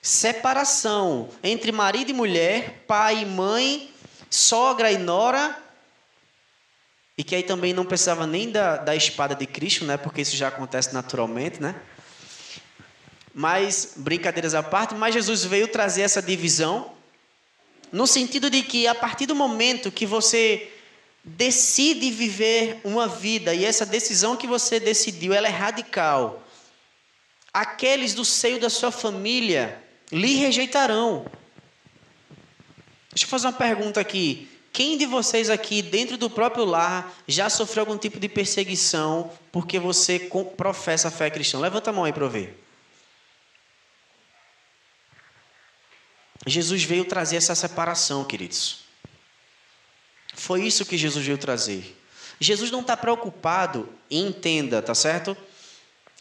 Separação 0.00 1.28
entre 1.42 1.72
marido 1.72 2.08
e 2.08 2.14
mulher, 2.14 2.84
pai 2.86 3.22
e 3.22 3.26
mãe, 3.26 3.92
sogra 4.30 4.92
e 4.92 4.96
nora. 4.96 5.58
E 7.18 7.24
que 7.24 7.34
aí 7.34 7.42
também 7.42 7.72
não 7.72 7.84
precisava 7.84 8.28
nem 8.28 8.48
da, 8.48 8.76
da 8.76 8.94
espada 8.94 9.34
de 9.34 9.44
Cristo, 9.44 9.84
né? 9.84 9.96
Porque 9.96 10.20
isso 10.20 10.36
já 10.36 10.46
acontece 10.46 10.94
naturalmente, 10.94 11.60
né? 11.60 11.74
Mas, 13.34 13.94
brincadeiras 13.96 14.54
à 14.54 14.62
parte, 14.62 14.94
mas 14.94 15.14
Jesus 15.14 15.44
veio 15.44 15.66
trazer 15.66 16.02
essa 16.02 16.22
divisão 16.22 16.99
no 17.92 18.06
sentido 18.06 18.48
de 18.48 18.62
que 18.62 18.86
a 18.86 18.94
partir 18.94 19.26
do 19.26 19.34
momento 19.34 19.90
que 19.90 20.06
você 20.06 20.70
decide 21.22 22.10
viver 22.10 22.80
uma 22.84 23.06
vida 23.06 23.54
e 23.54 23.64
essa 23.64 23.84
decisão 23.84 24.36
que 24.36 24.46
você 24.46 24.80
decidiu, 24.80 25.32
ela 25.32 25.48
é 25.48 25.50
radical. 25.50 26.42
Aqueles 27.52 28.14
do 28.14 28.24
seio 28.24 28.60
da 28.60 28.70
sua 28.70 28.90
família 28.90 29.82
lhe 30.10 30.34
rejeitarão. 30.34 31.26
Deixa 33.12 33.24
eu 33.24 33.28
fazer 33.28 33.48
uma 33.48 33.52
pergunta 33.52 34.00
aqui. 34.00 34.48
Quem 34.72 34.96
de 34.96 35.04
vocês 35.04 35.50
aqui, 35.50 35.82
dentro 35.82 36.16
do 36.16 36.30
próprio 36.30 36.64
lar, 36.64 37.12
já 37.26 37.50
sofreu 37.50 37.82
algum 37.82 37.98
tipo 37.98 38.20
de 38.20 38.28
perseguição 38.28 39.32
porque 39.50 39.80
você 39.80 40.30
professa 40.56 41.08
a 41.08 41.10
fé 41.10 41.28
cristã? 41.28 41.58
Levanta 41.58 41.90
a 41.90 41.92
mão 41.92 42.04
aí 42.04 42.12
para 42.12 42.28
ver. 42.28 42.56
Jesus 46.46 46.82
veio 46.84 47.04
trazer 47.04 47.36
essa 47.36 47.54
separação, 47.54 48.24
queridos. 48.24 48.80
Foi 50.34 50.64
isso 50.64 50.86
que 50.86 50.96
Jesus 50.96 51.24
veio 51.24 51.38
trazer. 51.38 51.96
Jesus 52.40 52.70
não 52.70 52.80
está 52.80 52.96
preocupado, 52.96 53.88
entenda, 54.10 54.80
tá 54.80 54.94
certo? 54.94 55.36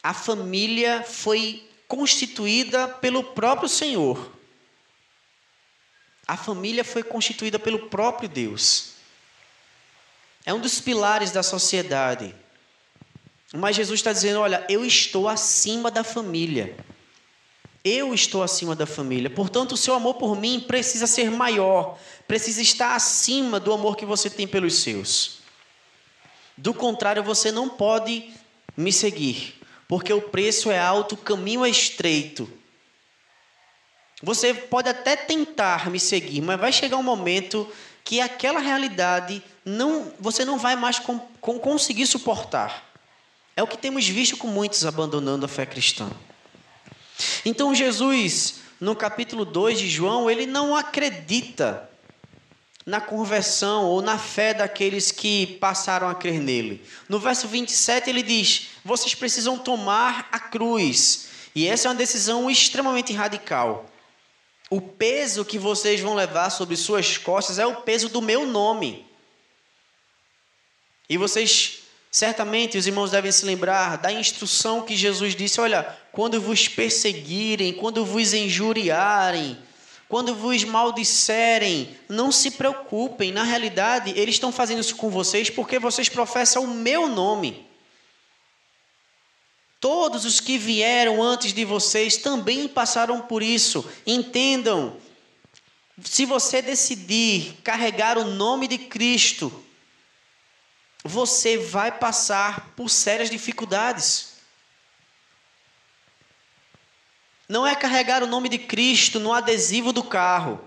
A 0.04 0.14
família 0.14 1.04
foi 1.04 1.68
constituída 1.88 2.88
pelo 2.88 3.24
próprio 3.24 3.70
Senhor. 3.70 4.32
A 6.28 6.36
família 6.38 6.84
foi 6.84 7.02
constituída 7.02 7.58
pelo 7.58 7.88
próprio 7.88 8.28
Deus. 8.30 8.94
É 10.46 10.54
um 10.54 10.60
dos 10.60 10.80
pilares 10.80 11.32
da 11.32 11.42
sociedade. 11.42 12.36
Mas 13.54 13.76
Jesus 13.76 14.00
está 14.00 14.14
dizendo: 14.14 14.40
olha, 14.40 14.66
eu 14.70 14.86
estou 14.86 15.28
acima 15.28 15.90
da 15.90 16.04
família. 16.04 16.78
Eu 17.84 18.14
estou 18.14 18.44
acima 18.44 18.76
da 18.76 18.86
família. 18.86 19.30
Portanto, 19.30 19.74
o 19.74 19.78
seu 19.78 19.94
amor 19.94 20.16
por 20.16 20.36
mim 20.36 20.60
precisa 20.60 21.08
ser 21.08 21.32
maior, 21.32 21.98
precisa 22.28 22.62
estar 22.62 22.96
acima 22.96 23.60
do 23.60 23.72
amor 23.72 23.96
que 23.96 24.06
você 24.06 24.30
tem 24.30 24.48
pelos 24.48 24.76
seus. 24.76 25.40
Do 26.58 26.74
contrário, 26.74 27.24
você 27.24 27.52
não 27.52 27.70
pode 27.70 28.32
me 28.76 28.92
seguir, 28.92 29.56
porque 29.88 30.12
o 30.12 30.22
preço 30.22 30.70
é 30.70 30.78
alto, 30.78 31.16
o 31.16 31.18
caminho 31.18 31.64
é 31.64 31.70
estreito. 31.70 32.52
Você 34.22 34.54
pode 34.54 34.90
até 34.90 35.16
tentar 35.16 35.90
me 35.90 36.00
seguir, 36.00 36.42
mas 36.42 36.60
vai 36.60 36.74
chegar 36.74 36.98
um 36.98 37.04
momento 37.04 37.66
que 38.04 38.20
aquela 38.20 38.60
realidade 38.60 39.42
não, 39.64 40.12
você 40.20 40.44
não 40.44 40.58
vai 40.58 40.76
mais 40.76 41.00
com, 41.00 41.20
com 41.40 41.58
conseguir 41.58 42.08
suportar. 42.08 42.90
É 43.56 43.64
o 43.64 43.68
que 43.68 43.78
temos 43.78 44.08
visto 44.08 44.36
com 44.36 44.48
muitos 44.48 44.86
abandonando 44.86 45.46
a 45.46 45.50
fé 45.50 45.66
cristã. 45.66 46.10
Então 47.46 47.74
Jesus, 47.74 48.56
no 48.80 48.96
capítulo 48.96 49.46
2 49.46 49.80
de 49.80 49.90
João, 49.90 50.30
ele 50.30 50.46
não 50.46 50.76
acredita 50.76 51.90
na 52.86 53.00
conversão 53.00 53.86
ou 53.86 54.02
na 54.02 54.18
fé 54.18 54.54
daqueles 54.54 55.12
que 55.12 55.58
passaram 55.60 56.10
a 56.10 56.16
crer 56.16 56.40
nele. 56.40 56.84
No 57.08 57.20
verso 57.20 57.48
27 57.48 58.10
ele 58.10 58.24
diz: 58.24 58.70
"Vocês 58.84 59.14
precisam 59.14 59.58
tomar 59.58 60.28
a 60.32 60.40
cruz". 60.40 61.28
E 61.56 61.68
essa 61.68 61.88
é 61.88 61.92
uma 61.92 61.98
decisão 61.98 62.50
extremamente 62.50 63.14
radical. 63.14 63.86
O 64.70 64.80
peso 64.80 65.44
que 65.44 65.58
vocês 65.58 66.00
vão 66.00 66.14
levar 66.14 66.50
sobre 66.52 66.76
suas 66.76 67.18
costas 67.18 67.58
é 67.58 67.66
o 67.66 67.82
peso 67.82 68.08
do 68.08 68.22
meu 68.22 68.46
nome. 68.46 69.06
E 71.10 71.18
vocês 71.18 71.80
Certamente 72.12 72.78
os 72.78 72.88
irmãos 72.88 73.12
devem 73.12 73.32
se 73.32 73.46
lembrar 73.46 73.98
da 73.98 74.12
instrução 74.12 74.82
que 74.82 74.96
Jesus 74.96 75.36
disse: 75.36 75.62
Olha, 75.62 75.84
quando 76.12 76.42
vos 76.42 76.68
perseguirem, 76.68 77.74
quando 77.74 78.04
vos 78.04 78.34
injuriarem, 78.34 79.58
quando 80.08 80.34
vos 80.34 80.64
maldisserem, 80.64 81.96
não 82.10 82.32
se 82.32 82.52
preocupem. 82.52 83.32
Na 83.32 83.44
realidade, 83.44 84.12
eles 84.18 84.36
estão 84.36 84.52
fazendo 84.52 84.80
isso 84.80 84.96
com 84.96 85.10
vocês 85.10 85.52
porque 85.52 85.78
vocês 85.78 86.10
professam 86.10 86.64
o 86.64 86.68
meu 86.68 87.08
nome. 87.08 87.68
Todos 89.80 90.26
os 90.26 90.40
que 90.40 90.58
vieram 90.58 91.22
antes 91.22 91.54
de 91.54 91.64
vocês 91.64 92.18
também 92.18 92.68
passaram 92.68 93.22
por 93.22 93.44
isso. 93.44 93.88
Entendam. 94.06 94.98
Se 96.04 96.26
você 96.26 96.62
decidir 96.62 97.58
carregar 97.64 98.18
o 98.18 98.26
nome 98.26 98.68
de 98.68 98.78
Cristo, 98.78 99.64
você 101.04 101.58
vai 101.58 101.92
passar 101.92 102.72
por 102.76 102.90
sérias 102.90 103.30
dificuldades. 103.30 104.34
Não 107.48 107.66
é 107.66 107.76
carregar 107.76 108.22
o 108.22 108.28
nome 108.28 108.50
de 108.50 108.60
Cristo 108.60 109.20
no 109.20 109.34
adesivo 109.34 109.92
do 109.92 110.04
carro, 110.04 110.64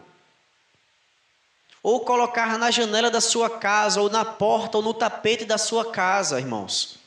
ou 1.83 2.01
colocar 2.01 2.59
na 2.59 2.71
janela 2.71 3.11
da 3.11 3.21
sua 3.21 3.51
casa, 3.59 4.01
ou 4.01 4.09
na 4.09 4.25
porta, 4.25 4.79
ou 4.79 4.83
no 4.83 4.95
tapete 4.95 5.45
da 5.45 5.59
sua 5.59 5.93
casa, 5.93 6.41
irmãos. 6.41 6.99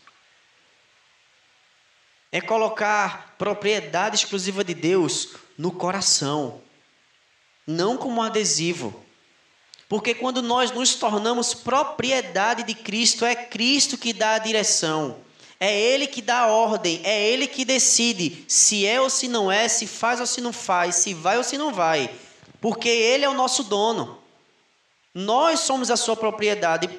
É 2.32 2.42
colocar 2.42 3.36
propriedade 3.38 4.18
exclusiva 4.18 4.64
de 4.64 4.74
Deus 4.74 5.36
no 5.58 5.72
coração, 5.72 6.62
não 7.66 7.98
como 7.98 8.22
adesivo. 8.22 9.05
Porque 9.88 10.16
quando 10.16 10.42
nós 10.42 10.72
nos 10.72 10.96
tornamos 10.96 11.54
propriedade 11.54 12.64
de 12.64 12.74
Cristo, 12.74 13.24
é 13.24 13.36
Cristo 13.36 13.98
que 13.98 14.14
dá 14.14 14.34
a 14.34 14.40
direção. 14.40 15.18
É 15.60 15.80
Ele 15.80 16.08
que 16.08 16.22
dá 16.22 16.40
a 16.40 16.48
ordem, 16.48 17.02
é 17.04 17.30
Ele 17.30 17.48
que 17.48 17.64
decide 17.64 18.44
se 18.48 18.86
é 18.86 19.00
ou 19.00 19.10
se 19.10 19.28
não 19.28 19.52
é, 19.52 19.68
se 19.68 19.88
faz 19.88 20.20
ou 20.20 20.26
se 20.26 20.42
não 20.42 20.52
faz, 20.52 20.96
se 20.96 21.14
vai 21.14 21.38
ou 21.38 21.44
se 21.44 21.58
não 21.58 21.74
vai. 21.74 22.10
Porque 22.60 22.90
Ele 22.90 23.24
é 23.24 23.30
o 23.30 23.34
nosso 23.34 23.64
dono. 23.64 24.18
Nós 25.14 25.62
somos 25.62 25.90
a 25.90 25.96
sua 25.96 26.16
propriedade. 26.16 26.90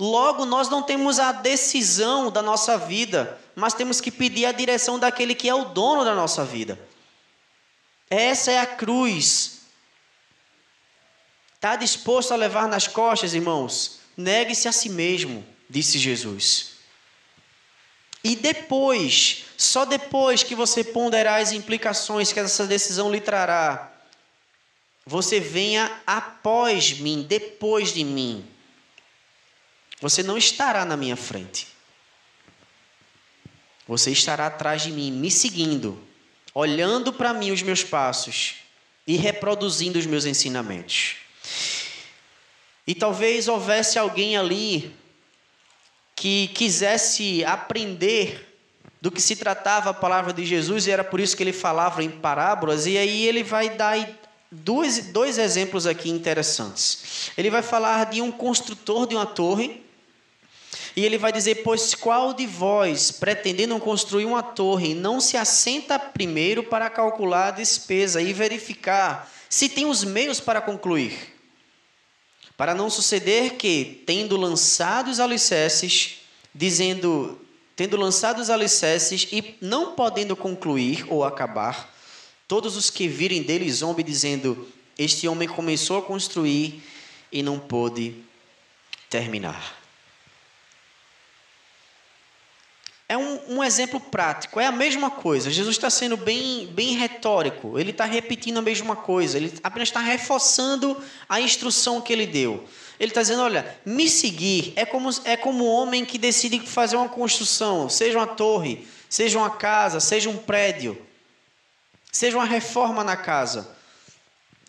Logo, 0.00 0.44
nós 0.44 0.68
não 0.68 0.82
temos 0.82 1.20
a 1.20 1.30
decisão 1.30 2.30
da 2.30 2.42
nossa 2.42 2.76
vida, 2.76 3.38
mas 3.54 3.74
temos 3.74 4.00
que 4.00 4.10
pedir 4.10 4.46
a 4.46 4.52
direção 4.52 4.98
daquele 4.98 5.34
que 5.34 5.48
é 5.48 5.54
o 5.54 5.66
dono 5.66 6.04
da 6.04 6.14
nossa 6.14 6.44
vida. 6.44 6.78
Essa 8.10 8.50
é 8.50 8.58
a 8.58 8.66
cruz. 8.66 9.61
Está 11.62 11.76
disposto 11.76 12.32
a 12.32 12.36
levar 12.36 12.66
nas 12.66 12.88
costas, 12.88 13.34
irmãos? 13.34 14.00
Negue-se 14.16 14.66
a 14.66 14.72
si 14.72 14.88
mesmo, 14.88 15.46
disse 15.70 15.96
Jesus. 15.96 16.72
E 18.24 18.34
depois, 18.34 19.44
só 19.56 19.84
depois 19.84 20.42
que 20.42 20.56
você 20.56 20.82
ponderar 20.82 21.40
as 21.40 21.52
implicações 21.52 22.32
que 22.32 22.40
essa 22.40 22.66
decisão 22.66 23.12
lhe 23.12 23.20
trará, 23.20 23.92
você 25.06 25.38
venha 25.38 26.02
após 26.04 26.98
mim, 26.98 27.22
depois 27.22 27.94
de 27.94 28.02
mim. 28.02 28.44
Você 30.00 30.20
não 30.24 30.36
estará 30.36 30.84
na 30.84 30.96
minha 30.96 31.16
frente. 31.16 31.68
Você 33.86 34.10
estará 34.10 34.48
atrás 34.48 34.82
de 34.82 34.90
mim, 34.90 35.12
me 35.12 35.30
seguindo, 35.30 35.96
olhando 36.52 37.12
para 37.12 37.32
mim 37.32 37.52
os 37.52 37.62
meus 37.62 37.84
passos 37.84 38.56
e 39.06 39.14
reproduzindo 39.14 39.96
os 39.96 40.06
meus 40.06 40.24
ensinamentos. 40.24 41.21
E 42.86 42.94
talvez 42.94 43.48
houvesse 43.48 43.98
alguém 43.98 44.36
ali 44.36 44.94
que 46.16 46.48
quisesse 46.48 47.44
aprender 47.44 48.48
do 49.00 49.10
que 49.10 49.20
se 49.20 49.34
tratava 49.34 49.90
a 49.90 49.94
palavra 49.94 50.32
de 50.32 50.44
Jesus, 50.44 50.86
e 50.86 50.90
era 50.90 51.02
por 51.02 51.18
isso 51.18 51.36
que 51.36 51.42
ele 51.42 51.52
falava 51.52 52.04
em 52.04 52.10
parábolas, 52.10 52.86
e 52.86 52.96
aí 52.96 53.26
ele 53.26 53.42
vai 53.42 53.70
dar 53.70 54.08
dois, 54.50 55.06
dois 55.06 55.38
exemplos 55.38 55.86
aqui 55.86 56.08
interessantes. 56.08 57.30
Ele 57.36 57.50
vai 57.50 57.62
falar 57.62 58.06
de 58.06 58.20
um 58.20 58.30
construtor 58.30 59.06
de 59.06 59.16
uma 59.16 59.26
torre, 59.26 59.82
e 60.94 61.04
ele 61.04 61.18
vai 61.18 61.32
dizer: 61.32 61.62
Pois 61.62 61.94
qual 61.94 62.32
de 62.32 62.46
vós, 62.46 63.10
pretendendo 63.10 63.78
construir 63.80 64.24
uma 64.24 64.42
torre, 64.42 64.94
não 64.94 65.20
se 65.20 65.36
assenta 65.36 65.98
primeiro 65.98 66.62
para 66.62 66.90
calcular 66.90 67.48
a 67.48 67.52
despesa 67.52 68.20
e 68.20 68.32
verificar 68.32 69.30
se 69.48 69.68
tem 69.68 69.86
os 69.86 70.04
meios 70.04 70.40
para 70.40 70.60
concluir? 70.60 71.32
Para 72.56 72.74
não 72.74 72.90
suceder 72.90 73.54
que, 73.54 74.02
tendo 74.06 74.36
lançado 74.36 75.10
os 75.10 75.20
alicerces, 75.20 76.18
dizendo, 76.54 77.40
tendo 77.74 77.96
lançado 77.96 78.40
os 78.40 78.50
alicerces 78.50 79.26
e 79.32 79.56
não 79.60 79.94
podendo 79.94 80.36
concluir 80.36 81.04
ou 81.08 81.24
acabar, 81.24 81.92
Todos 82.52 82.76
os 82.76 82.90
que 82.90 83.08
virem 83.08 83.42
dele 83.42 83.72
zombem, 83.72 84.04
dizendo: 84.04 84.68
Este 84.98 85.26
homem 85.26 85.48
começou 85.48 85.96
a 85.96 86.02
construir 86.02 86.82
e 87.32 87.42
não 87.42 87.58
pôde 87.58 88.14
terminar. 89.08 89.81
É 93.12 93.16
um, 93.16 93.56
um, 93.56 93.64
exemplo 93.64 94.00
prático, 94.00 94.58
é 94.58 94.66
a 94.66 94.72
mesma 94.72 95.10
coisa. 95.10 95.50
Jesus 95.50 95.76
está 95.76 95.90
sendo 95.90 96.16
bem, 96.16 96.66
bem 96.68 96.96
retórico, 96.96 97.78
ele 97.78 97.90
está 97.90 98.04
repetindo 98.04 98.58
a 98.58 98.62
mesma 98.62 98.96
coisa, 98.96 99.36
ele 99.36 99.52
apenas 99.62 99.88
está 99.88 100.00
reforçando 100.00 100.96
a 101.28 101.40
instrução 101.40 102.00
que 102.00 102.12
ele 102.12 102.26
deu. 102.26 102.64
Ele 102.98 103.10
está 103.10 103.20
dizendo: 103.20 103.42
olha, 103.42 103.78
me 103.84 104.08
seguir 104.08 104.72
é 104.76 104.86
como, 104.86 105.10
é 105.24 105.36
como 105.36 105.64
um 105.64 105.68
homem 105.68 106.04
que 106.04 106.16
decide 106.16 106.60
fazer 106.60 106.96
uma 106.96 107.08
construção, 107.08 107.88
seja 107.88 108.18
uma 108.18 108.26
torre, 108.26 108.86
seja 109.08 109.38
uma 109.38 109.50
casa, 109.50 110.00
seja 110.00 110.30
um 110.30 110.36
prédio 110.36 110.96
seja 112.12 112.36
uma 112.36 112.44
reforma 112.44 113.02
na 113.02 113.16
casa. 113.16 113.74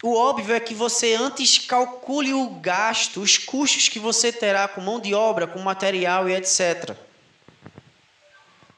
O 0.01 0.15
óbvio 0.15 0.55
é 0.55 0.59
que 0.59 0.73
você 0.73 1.13
antes 1.13 1.57
calcule 1.57 2.33
o 2.33 2.49
gasto, 2.49 3.21
os 3.21 3.37
custos 3.37 3.89
que 3.89 3.99
você 3.99 4.31
terá 4.31 4.67
com 4.67 4.81
mão 4.81 4.99
de 4.99 5.13
obra, 5.13 5.45
com 5.45 5.59
material 5.59 6.27
e 6.27 6.33
etc. 6.33 6.97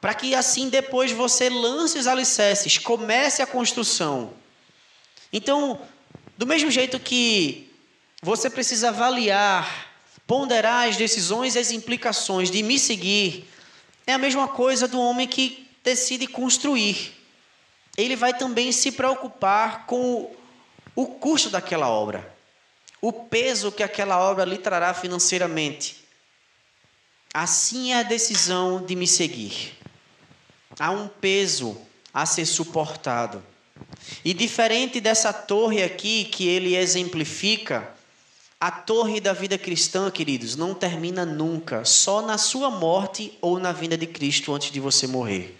Para 0.06 0.14
que 0.14 0.36
assim 0.36 0.68
depois 0.68 1.10
você 1.10 1.50
lance 1.50 1.98
os 1.98 2.06
alicerces, 2.06 2.78
comece 2.78 3.42
a 3.42 3.46
construção. 3.46 4.34
Então, 5.32 5.80
do 6.38 6.46
mesmo 6.46 6.70
jeito 6.70 7.00
que 7.00 7.68
você 8.22 8.48
precisa 8.48 8.90
avaliar, 8.90 9.90
ponderar 10.24 10.88
as 10.88 10.96
decisões 10.96 11.56
e 11.56 11.58
as 11.58 11.72
implicações 11.72 12.52
de 12.52 12.62
me 12.62 12.78
seguir, 12.78 13.50
é 14.06 14.12
a 14.12 14.18
mesma 14.18 14.46
coisa 14.46 14.86
do 14.86 15.00
homem 15.00 15.26
que 15.26 15.68
decide 15.82 16.28
construir 16.28 17.12
ele 17.96 18.14
vai 18.14 18.32
também 18.32 18.70
se 18.70 18.92
preocupar 18.92 19.86
com 19.86 20.30
o 20.94 21.06
custo 21.06 21.50
daquela 21.50 21.88
obra, 21.88 22.32
o 23.00 23.12
peso 23.12 23.72
que 23.72 23.82
aquela 23.82 24.20
obra 24.20 24.44
lhe 24.44 24.58
trará 24.58 24.94
financeiramente. 24.94 26.04
Assim 27.34 27.92
é 27.92 27.98
a 27.98 28.02
decisão 28.04 28.84
de 28.84 28.94
me 28.94 29.06
seguir. 29.08 29.76
Há 30.78 30.90
um 30.90 31.08
peso 31.08 31.76
a 32.12 32.26
ser 32.26 32.46
suportado. 32.46 33.42
E 34.24 34.32
diferente 34.32 35.00
dessa 35.00 35.32
torre 35.32 35.82
aqui 35.82 36.24
que 36.24 36.48
ele 36.48 36.76
exemplifica, 36.76 37.94
a 38.58 38.70
torre 38.70 39.20
da 39.20 39.34
vida 39.34 39.58
cristã, 39.58 40.10
queridos, 40.10 40.56
não 40.56 40.74
termina 40.74 41.26
nunca, 41.26 41.84
só 41.84 42.22
na 42.22 42.38
sua 42.38 42.70
morte 42.70 43.36
ou 43.42 43.58
na 43.58 43.70
vinda 43.70 43.98
de 43.98 44.06
Cristo 44.06 44.54
antes 44.54 44.70
de 44.70 44.80
você 44.80 45.06
morrer. 45.06 45.58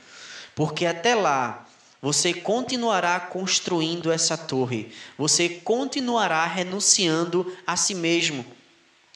Porque 0.54 0.86
até 0.86 1.14
lá, 1.14 1.66
você 2.00 2.32
continuará 2.32 3.20
construindo 3.20 4.10
essa 4.10 4.36
torre. 4.36 4.92
Você 5.18 5.48
continuará 5.48 6.46
renunciando 6.46 7.54
a 7.66 7.76
si 7.76 7.94
mesmo. 7.94 8.46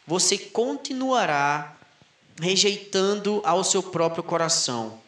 Você 0.07 0.37
continuará 0.37 1.75
rejeitando 2.39 3.41
ao 3.45 3.65
seu 3.65 3.83
próprio 3.83 4.23
coração. 4.23 5.00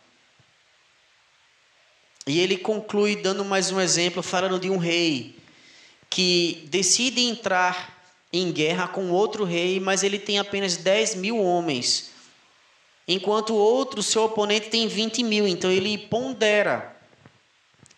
E 2.27 2.41
ele 2.41 2.57
conclui 2.57 3.16
dando 3.16 3.45
mais 3.45 3.70
um 3.70 3.81
exemplo, 3.81 4.23
falando 4.23 4.59
de 4.59 4.70
um 4.70 4.77
rei 4.77 5.37
que 6.09 6.66
decide 6.70 7.23
entrar 7.23 8.03
em 8.33 8.53
guerra 8.53 8.87
com 8.89 9.11
outro 9.11 9.45
rei, 9.45 9.81
mas 9.81 10.03
ele 10.03 10.18
tem 10.18 10.39
apenas 10.39 10.77
10 10.77 11.16
mil 11.16 11.39
homens, 11.39 12.11
enquanto 13.07 13.55
o 13.55 13.57
outro, 13.57 14.03
seu 14.03 14.25
oponente, 14.25 14.70
tem 14.70 14.87
20 14.87 15.23
mil. 15.23 15.47
Então 15.47 15.70
ele 15.70 15.99
pondera 15.99 16.93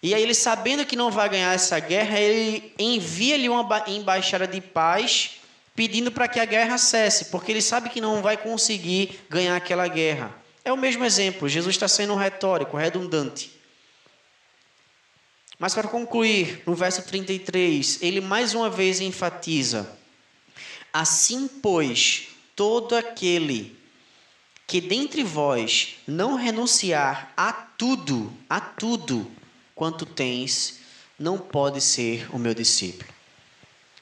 e 0.05 0.15
aí 0.15 0.23
ele 0.23 0.35
sabendo 0.35 0.85
que 0.85 0.97
não 0.97 1.11
vai 1.11 1.31
ganhar 1.31 1.55
essa 1.55 1.79
guerra, 1.81 2.21
ele 2.21 2.75
envia-lhe 2.79 3.49
uma 3.49 3.67
embaixada 3.87 4.47
de 4.47 4.61
paz, 4.61 5.41
pedindo 5.75 6.13
para 6.13 6.29
que 6.29 6.39
a 6.39 6.45
guerra 6.45 6.77
cesse, 6.77 7.31
porque 7.31 7.51
ele 7.51 7.63
sabe 7.63 7.89
que 7.89 8.03
não 8.03 8.21
vai 8.21 8.37
conseguir 8.37 9.19
ganhar 9.31 9.57
aquela 9.57 9.89
guerra. 9.89 10.31
É 10.63 10.71
o 10.71 10.77
mesmo 10.77 11.07
exemplo, 11.07 11.49
Jesus 11.49 11.75
está 11.75 11.89
sendo 11.89 12.15
retórico, 12.15 12.77
redundante. 12.77 13.54
Mas 15.59 15.75
para 15.75 15.89
concluir, 15.89 16.63
no 16.67 16.75
verso 16.75 17.03
33, 17.03 18.03
ele 18.03 18.21
mais 18.21 18.55
uma 18.55 18.69
vez 18.69 19.01
enfatiza: 19.01 19.97
Assim, 20.93 21.49
pois, 21.49 22.29
todo 22.57 22.97
aquele 22.97 23.77
que 24.67 24.81
dentre 24.81 25.23
vós 25.23 25.97
não 26.07 26.35
renunciar 26.35 27.33
a 27.37 27.53
tudo, 27.53 28.33
a 28.49 28.61
tudo, 28.61 29.31
quanto 29.75 30.07
tens, 30.07 30.81
não 31.19 31.39
pode 31.39 31.81
ser 31.81 32.29
o 32.35 32.39
meu 32.39 32.55
discípulo. 32.55 33.13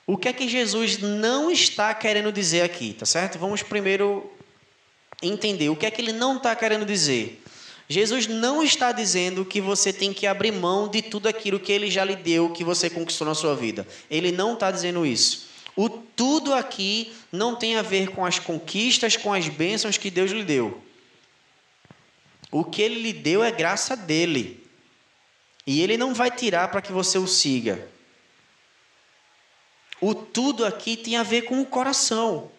O 0.06 0.16
que 0.16 0.28
é 0.28 0.32
que 0.32 0.48
Jesus 0.48 0.98
não 0.98 1.50
está 1.50 1.94
querendo 1.94 2.32
dizer 2.32 2.62
aqui, 2.62 2.94
tá 2.94 3.06
certo? 3.06 3.38
Vamos 3.38 3.62
primeiro 3.62 4.30
entender 5.22 5.68
o 5.68 5.76
que 5.76 5.86
é 5.86 5.90
que 5.90 6.00
ele 6.00 6.12
não 6.12 6.36
está 6.36 6.54
querendo 6.56 6.84
dizer. 6.84 7.41
Jesus 7.92 8.26
não 8.26 8.62
está 8.62 8.90
dizendo 8.90 9.44
que 9.44 9.60
você 9.60 9.92
tem 9.92 10.12
que 10.12 10.26
abrir 10.26 10.50
mão 10.50 10.88
de 10.88 11.02
tudo 11.02 11.28
aquilo 11.28 11.60
que 11.60 11.70
ele 11.70 11.90
já 11.90 12.02
lhe 12.02 12.16
deu, 12.16 12.50
que 12.50 12.64
você 12.64 12.88
conquistou 12.88 13.26
na 13.26 13.34
sua 13.34 13.54
vida. 13.54 13.86
Ele 14.10 14.32
não 14.32 14.54
está 14.54 14.70
dizendo 14.70 15.04
isso. 15.04 15.46
O 15.76 15.88
tudo 15.88 16.54
aqui 16.54 17.12
não 17.30 17.54
tem 17.54 17.76
a 17.76 17.82
ver 17.82 18.08
com 18.08 18.24
as 18.24 18.38
conquistas, 18.38 19.16
com 19.16 19.32
as 19.32 19.48
bênçãos 19.48 19.98
que 19.98 20.10
Deus 20.10 20.30
lhe 20.30 20.42
deu. 20.42 20.82
O 22.50 22.64
que 22.64 22.80
ele 22.80 23.00
lhe 23.00 23.12
deu 23.12 23.44
é 23.44 23.50
graça 23.50 23.94
dele. 23.94 24.66
E 25.66 25.82
ele 25.82 25.98
não 25.98 26.14
vai 26.14 26.30
tirar 26.30 26.68
para 26.68 26.82
que 26.82 26.92
você 26.92 27.18
o 27.18 27.26
siga. 27.26 27.88
O 30.00 30.14
tudo 30.14 30.64
aqui 30.64 30.96
tem 30.96 31.16
a 31.16 31.22
ver 31.22 31.42
com 31.42 31.60
o 31.60 31.66
coração. 31.66 32.50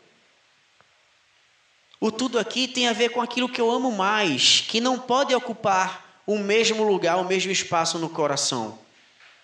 O 2.03 2.11
tudo 2.11 2.37
aqui 2.37 2.67
tem 2.67 2.89
a 2.89 2.91
ver 2.91 3.11
com 3.11 3.21
aquilo 3.21 3.47
que 3.47 3.61
eu 3.61 3.71
amo 3.71 3.89
mais, 3.89 4.59
que 4.59 4.81
não 4.81 4.99
pode 4.99 5.33
ocupar 5.33 6.21
o 6.27 6.37
mesmo 6.37 6.83
lugar, 6.83 7.15
o 7.15 7.23
mesmo 7.23 7.49
espaço 7.49 7.97
no 7.97 8.09
coração. 8.09 8.77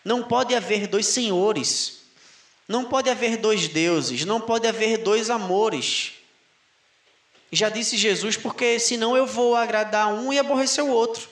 Não 0.04 0.24
pode 0.24 0.54
haver 0.54 0.86
dois 0.86 1.06
senhores. 1.06 2.02
Não 2.68 2.84
pode 2.84 3.10
haver 3.10 3.38
dois 3.38 3.70
deuses. 3.70 4.26
Não 4.26 4.42
pode 4.42 4.68
haver 4.68 4.98
dois 4.98 5.30
amores. 5.30 6.16
Já 7.50 7.70
disse 7.70 7.96
Jesus, 7.96 8.36
porque 8.36 8.78
senão 8.78 9.16
eu 9.16 9.26
vou 9.26 9.56
agradar 9.56 10.10
um 10.10 10.34
e 10.34 10.38
aborrecer 10.38 10.84
o 10.84 10.90
outro. 10.90 11.30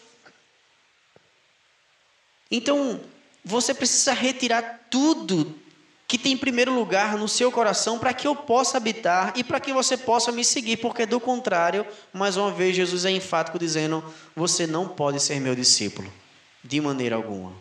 Então, 2.49 3.01
você 3.43 3.73
precisa 3.73 4.13
retirar 4.13 4.88
tudo 4.89 5.59
que 6.08 6.18
tem 6.18 6.34
em 6.34 6.38
primeiro 6.38 6.74
lugar 6.74 7.18
no 7.18 7.28
seu 7.28 7.51
coração 7.51 7.99
para 7.99 8.14
que 8.14 8.26
eu 8.26 8.34
possa 8.34 8.78
habitar 8.78 9.34
e 9.36 9.43
para 9.43 9.60
que 9.60 9.74
você 9.74 9.97
possa 9.97 10.32
me 10.32 10.43
seguir, 10.45 10.78
porque 10.78 11.05
do 11.05 11.20
contrário, 11.20 11.86
mais 12.14 12.38
uma 12.38 12.49
vez, 12.49 12.76
Jesus 12.76 13.03
é 13.03 13.12
enfático 13.12 13.60
dizendo: 13.60 14.03
você 14.34 14.66
não 14.66 14.88
pode 14.88 15.20
ser 15.20 15.41
meu 15.41 15.53
discípulo, 15.53 16.12
de 16.64 16.80
maneira 16.80 17.18
alguma. 17.18 17.53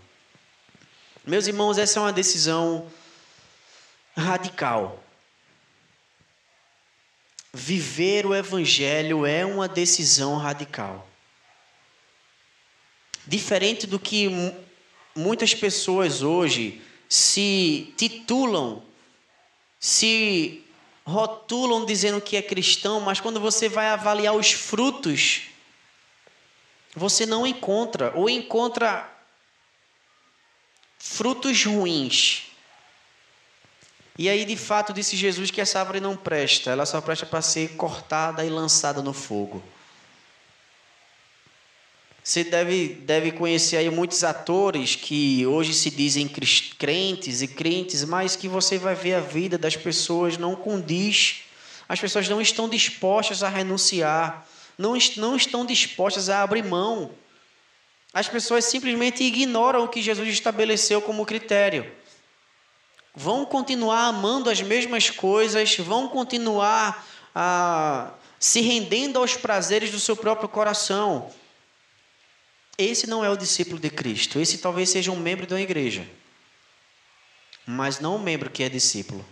Meus 1.27 1.49
irmãos, 1.49 1.77
essa 1.77 1.99
é 1.99 2.03
uma 2.03 2.13
decisão 2.13 2.87
radical. 4.17 5.03
Viver 7.53 8.27
o 8.27 8.35
Evangelho 8.35 9.27
é 9.27 9.45
uma 9.45 9.67
decisão 9.67 10.37
radical. 10.37 11.09
Diferente 13.27 13.89
do 13.89 13.99
que 13.99 14.29
muitas 15.17 15.53
pessoas 15.53 16.23
hoje 16.23 16.81
se 17.09 17.95
titulam, 17.97 18.83
se 19.79 20.65
rotulam 21.05 21.85
dizendo 21.85 22.21
que 22.21 22.37
é 22.37 22.43
cristão, 22.43 23.01
mas 23.01 23.21
quando 23.21 23.41
você 23.41 23.69
vai 23.69 23.89
avaliar 23.89 24.35
os 24.35 24.53
frutos, 24.53 25.43
você 26.95 27.25
não 27.27 27.47
encontra, 27.47 28.13
ou 28.15 28.29
encontra 28.29 29.09
frutos 30.99 31.65
ruins. 31.65 32.47
E 34.19 34.29
aí, 34.29 34.45
de 34.45 34.57
fato, 34.57 34.93
disse 34.93 35.15
Jesus 35.15 35.51
que 35.51 35.61
essa 35.61 35.79
árvore 35.79 36.01
não 36.01 36.17
presta, 36.17 36.71
ela 36.71 36.87
só 36.87 37.01
presta 37.01 37.27
para 37.27 37.43
ser 37.43 37.77
cortada 37.77 38.45
e 38.45 38.49
lançada 38.49 39.03
no 39.03 39.13
fogo. 39.13 39.63
Você 42.27 42.43
deve, 42.43 42.89
deve 42.89 43.31
conhecer 43.31 43.77
aí 43.77 43.89
muitos 43.89 44.25
atores 44.25 44.97
que 44.97 45.47
hoje 45.47 45.73
se 45.73 45.89
dizem 45.93 46.27
crentes 46.77 47.41
e 47.41 47.47
crentes, 47.47 48.03
mas 48.03 48.35
que 48.35 48.49
você 48.49 48.79
vai 48.79 48.97
ver 48.97 49.15
a 49.15 49.21
vida 49.21 49.57
das 49.57 49.77
pessoas 49.77 50.37
não 50.37 50.57
condiz. 50.57 51.43
As 51.89 52.01
pessoas 52.01 52.29
não 52.29 52.41
estão 52.41 52.69
dispostas 52.69 53.45
a 53.45 53.49
renunciar, 53.49 54.45
não, 54.77 54.99
não 55.19 55.37
estão 55.37 55.65
dispostas 55.65 56.29
a 56.29 56.43
abrir 56.43 56.65
mão. 56.65 57.13
As 58.13 58.29
pessoas 58.29 58.65
simplesmente 58.65 59.23
ignoram 59.23 59.85
o 59.85 59.89
que 59.89 60.03
Jesus 60.03 60.29
estabeleceu 60.29 61.01
como 61.01 61.25
critério. 61.25 61.89
Vão 63.15 63.45
continuar 63.45 64.05
amando 64.07 64.51
as 64.51 64.61
mesmas 64.61 65.11
coisas, 65.11 65.77
vão 65.77 66.09
continuar 66.09 67.07
a, 67.33 68.15
se 68.41 68.61
rendendo 68.63 69.21
aos 69.21 69.37
prazeres 69.37 69.93
do 69.93 70.01
seu 70.01 70.17
próprio 70.17 70.49
coração 70.49 71.31
esse 72.79 73.07
não 73.07 73.25
é 73.25 73.31
o 73.31 73.37
discípulo 73.37 73.81
de 73.81 73.89
Cristo. 73.89 74.39
Esse 74.39 74.59
talvez 74.59 74.91
seja 74.91 75.11
um 75.11 75.19
membro 75.19 75.47
da 75.47 75.61
igreja, 75.61 76.07
mas 77.65 78.01
não 78.01 78.17
um 78.17 78.23
membro 78.23 78.51
que 78.51 78.63
é 78.63 78.69
discípulo. 78.69 79.25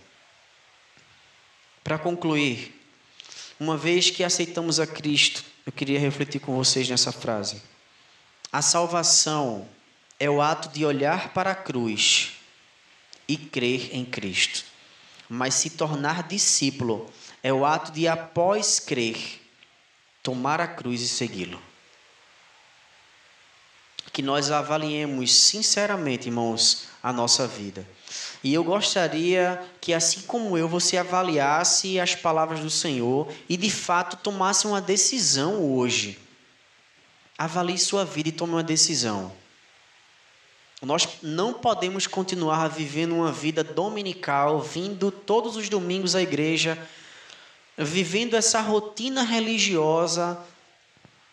Para 1.83 1.99
concluir, 1.99 2.75
uma 3.61 3.77
vez 3.77 4.09
que 4.09 4.25
aceitamos 4.25 4.81
a 4.81 4.87
Cristo, 4.87 5.45
eu 5.67 5.73
queria 5.73 6.01
refletir 6.01 6.41
com 6.41 6.55
vocês 6.55 6.89
nessa 6.89 7.13
frase. 7.13 7.63
A 8.51 8.63
salvação 8.63 9.69
é 10.19 10.31
o 10.31 10.41
ato 10.41 10.71
de 10.71 10.85
olhar 10.85 11.35
para 11.35 11.51
a 11.51 11.55
cruz 11.55 12.33
e 13.29 13.37
crer 13.37 13.95
em 13.95 14.05
Cristo. 14.05 14.65
Mas 15.29 15.55
se 15.55 15.71
tornar 15.71 16.23
discípulo 16.23 17.11
é 17.43 17.53
o 17.53 17.67
ato 17.67 17.93
de, 17.93 18.09
após 18.09 18.81
crer, 18.81 19.19
tomar 20.23 20.61
a 20.61 20.67
cruz 20.67 21.03
e 21.03 21.09
segui-lo 21.09 21.61
que 24.15 24.23
nós 24.23 24.53
avaliemos 24.53 25.35
sinceramente, 25.35 26.29
irmãos, 26.29 26.85
a 27.03 27.13
nossa 27.13 27.49
vida. 27.49 27.85
E 28.45 28.55
eu 28.55 28.63
gostaria 28.63 29.61
que, 29.81 29.93
assim 29.93 30.21
como 30.21 30.57
eu, 30.57 30.69
você 30.69 30.97
avaliasse 30.97 31.99
as 31.99 32.15
palavras 32.15 32.61
do 32.61 32.71
Senhor 32.71 33.27
e 33.49 33.57
de 33.57 33.69
fato 33.69 34.17
tomasse 34.17 34.69
uma 34.69 34.81
decisão 34.81 35.61
hoje. 35.61 36.17
Avalie 37.37 37.77
sua 37.77 38.05
vida 38.05 38.29
e 38.29 38.33
tome 38.33 38.53
uma 38.53 38.63
decisão. 38.63 39.33
Nós 40.81 41.09
não 41.21 41.53
podemos 41.53 42.07
continuar 42.07 42.69
vivendo 42.69 43.17
uma 43.17 43.33
vida 43.33 43.65
dominical, 43.65 44.61
vindo 44.61 45.11
todos 45.11 45.57
os 45.57 45.69
domingos 45.69 46.15
à 46.15 46.23
igreja, 46.23 46.79
vivendo 47.77 48.35
essa 48.35 48.61
rotina 48.61 49.25
religiosa 49.25 50.39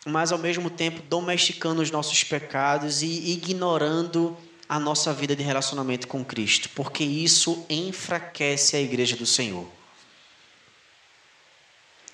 mas 0.05 0.31
ao 0.31 0.37
mesmo 0.37 0.69
tempo 0.69 1.01
domesticando 1.09 1.81
os 1.81 1.91
nossos 1.91 2.23
pecados 2.23 3.01
e 3.01 3.31
ignorando 3.31 4.35
a 4.67 4.79
nossa 4.79 5.13
vida 5.13 5.35
de 5.35 5.43
relacionamento 5.43 6.07
com 6.07 6.23
Cristo, 6.23 6.69
porque 6.73 7.03
isso 7.03 7.65
enfraquece 7.69 8.75
a 8.75 8.81
igreja 8.81 9.15
do 9.15 9.25
Senhor. 9.25 9.67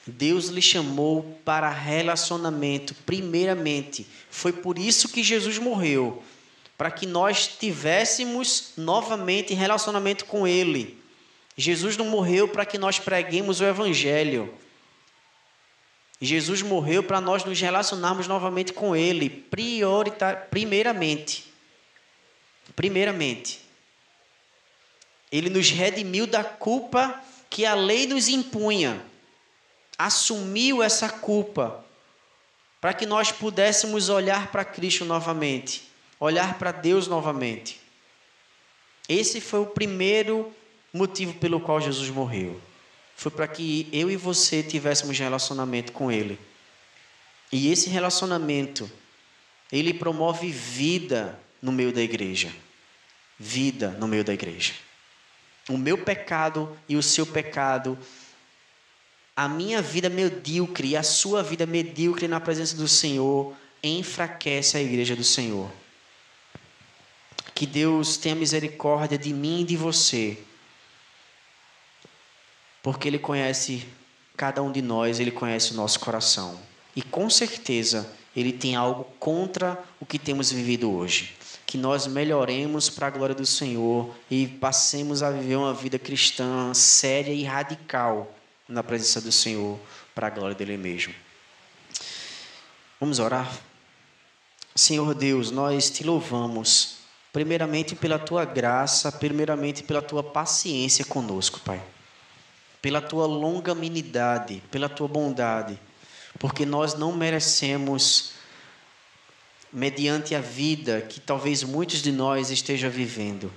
Deus 0.08 0.48
lhe 0.48 0.62
chamou 0.62 1.40
para 1.44 1.70
relacionamento, 1.70 2.96
primeiramente. 3.06 4.08
Foi 4.30 4.54
por 4.54 4.80
isso 4.80 5.10
que 5.10 5.22
Jesus 5.22 5.58
morreu, 5.58 6.24
para 6.78 6.90
que 6.90 7.06
nós 7.06 7.48
tivéssemos 7.48 8.72
novamente 8.78 9.54
relacionamento 9.54 10.26
com 10.26 10.48
Ele. 10.48 10.98
Jesus 11.58 11.98
não 11.98 12.06
morreu 12.06 12.48
para 12.48 12.66
que 12.66 12.78
nós 12.78 13.00
preguemos 13.00 13.60
o 13.60 13.66
Evangelho. 13.66 14.54
Jesus 16.20 16.64
morreu 16.64 17.04
para 17.04 17.22
nós 17.22 17.44
nos 17.44 17.60
relacionarmos 17.60 18.28
novamente 18.28 18.74
com 18.74 18.96
Ele, 18.96 19.30
prioritar, 19.30 20.48
primeiramente. 20.50 21.52
Primeiramente. 22.76 23.62
Ele 25.32 25.50
nos 25.50 25.70
redimiu 25.70 26.26
da 26.26 26.44
culpa 26.44 27.22
que 27.50 27.66
a 27.66 27.76
lei 27.76 28.08
nos 28.08 28.28
impunha. 28.28 29.00
Assumiu 29.98 30.82
essa 30.82 31.10
culpa 31.10 31.86
para 32.82 32.94
que 32.94 33.06
nós 33.06 33.32
pudéssemos 33.32 34.10
olhar 34.10 34.52
para 34.52 34.66
Cristo 34.66 35.06
novamente, 35.06 35.84
olhar 36.20 36.58
para 36.58 36.72
Deus 36.72 37.08
novamente. 37.08 37.80
Esse 39.08 39.40
foi 39.40 39.60
o 39.60 39.66
primeiro 39.68 40.54
motivo 40.94 41.34
pelo 41.36 41.60
qual 41.60 41.80
Jesus 41.80 42.10
morreu 42.10 42.60
foi 43.18 43.32
para 43.32 43.48
que 43.48 43.90
eu 43.92 44.12
e 44.12 44.16
você 44.16 44.62
tivéssemos 44.62 45.18
relacionamento 45.18 45.92
com 45.92 46.12
Ele. 46.12 46.40
E 47.52 47.72
esse 47.72 47.90
relacionamento, 47.90 48.90
ele 49.72 49.92
promove 49.92 50.52
vida 50.52 51.38
no 51.60 51.72
meio 51.72 51.92
da 51.92 52.02
igreja. 52.02 52.54
Vida 53.40 53.90
no 54.00 54.08
meio 54.08 54.24
da 54.24 54.36
igreja. 54.36 54.74
O 55.68 55.78
meu 55.78 55.98
pecado 55.98 56.78
e 56.88 56.96
o 56.96 57.02
seu 57.02 57.26
pecado, 57.26 57.98
a 59.36 59.48
minha 59.50 59.82
vida 59.82 60.10
medíocre 60.10 60.90
e 60.90 60.96
a 60.96 61.02
sua 61.02 61.42
vida 61.42 61.66
medíocre 61.66 62.28
na 62.28 62.40
presença 62.40 62.76
do 62.76 62.88
Senhor, 62.88 63.56
enfraquece 63.82 64.78
a 64.78 64.82
igreja 64.82 65.16
do 65.16 65.24
Senhor. 65.24 65.72
Que 67.56 67.66
Deus 67.66 68.16
tenha 68.16 68.36
misericórdia 68.36 69.18
de 69.18 69.34
mim 69.34 69.62
e 69.62 69.66
de 69.66 69.76
você 69.76 70.38
porque 72.88 73.10
Ele 73.10 73.20
conhece 73.20 73.86
cada 74.38 74.64
um 74.64 74.72
de 74.72 74.82
nós, 74.82 75.20
Ele 75.20 75.30
conhece 75.30 75.74
o 75.74 75.76
nosso 75.76 76.00
coração. 76.00 76.58
E 76.96 77.02
com 77.02 77.30
certeza 77.30 78.10
Ele 78.34 78.54
tem 78.54 78.78
algo 78.78 79.04
contra 79.20 79.78
o 80.00 80.06
que 80.06 80.18
temos 80.18 80.54
vivido 80.54 80.90
hoje. 80.90 81.36
Que 81.66 81.78
nós 81.78 82.08
melhoremos 82.08 82.90
para 82.90 83.08
a 83.08 83.10
glória 83.10 83.36
do 83.36 83.46
Senhor 83.46 84.16
e 84.32 84.48
passemos 84.48 85.22
a 85.22 85.30
viver 85.30 85.58
uma 85.58 85.74
vida 85.74 86.00
cristã 86.00 86.74
séria 86.74 87.34
e 87.34 87.44
radical 87.44 88.34
na 88.70 88.82
presença 88.82 89.20
do 89.20 89.34
Senhor, 89.34 89.78
para 90.16 90.28
a 90.28 90.30
glória 90.30 90.56
dele 90.56 90.78
mesmo. 90.78 91.14
Vamos 93.02 93.20
orar? 93.20 93.52
Senhor 94.74 95.14
Deus, 95.14 95.52
nós 95.52 95.90
te 95.90 96.06
louvamos, 96.06 97.00
primeiramente 97.34 97.98
pela 97.98 98.18
tua 98.18 98.46
graça, 98.46 99.12
primeiramente 99.12 99.84
pela 99.84 100.02
tua 100.02 100.24
paciência 100.24 101.04
conosco, 101.04 101.60
Pai 101.60 101.84
pela 102.82 103.02
tua 103.02 103.26
longanimidade, 103.26 104.62
pela 104.72 104.88
tua 104.88 105.08
bondade, 105.08 105.80
porque 106.40 106.66
nós 106.66 106.94
não 106.94 107.12
merecemos, 107.12 108.32
mediante 109.72 110.34
a 110.34 110.40
vida 110.40 111.02
que 111.02 111.20
talvez 111.20 111.64
muitos 111.64 112.02
de 112.02 112.12
nós 112.12 112.50
estejam 112.50 112.90
vivendo, 112.90 113.52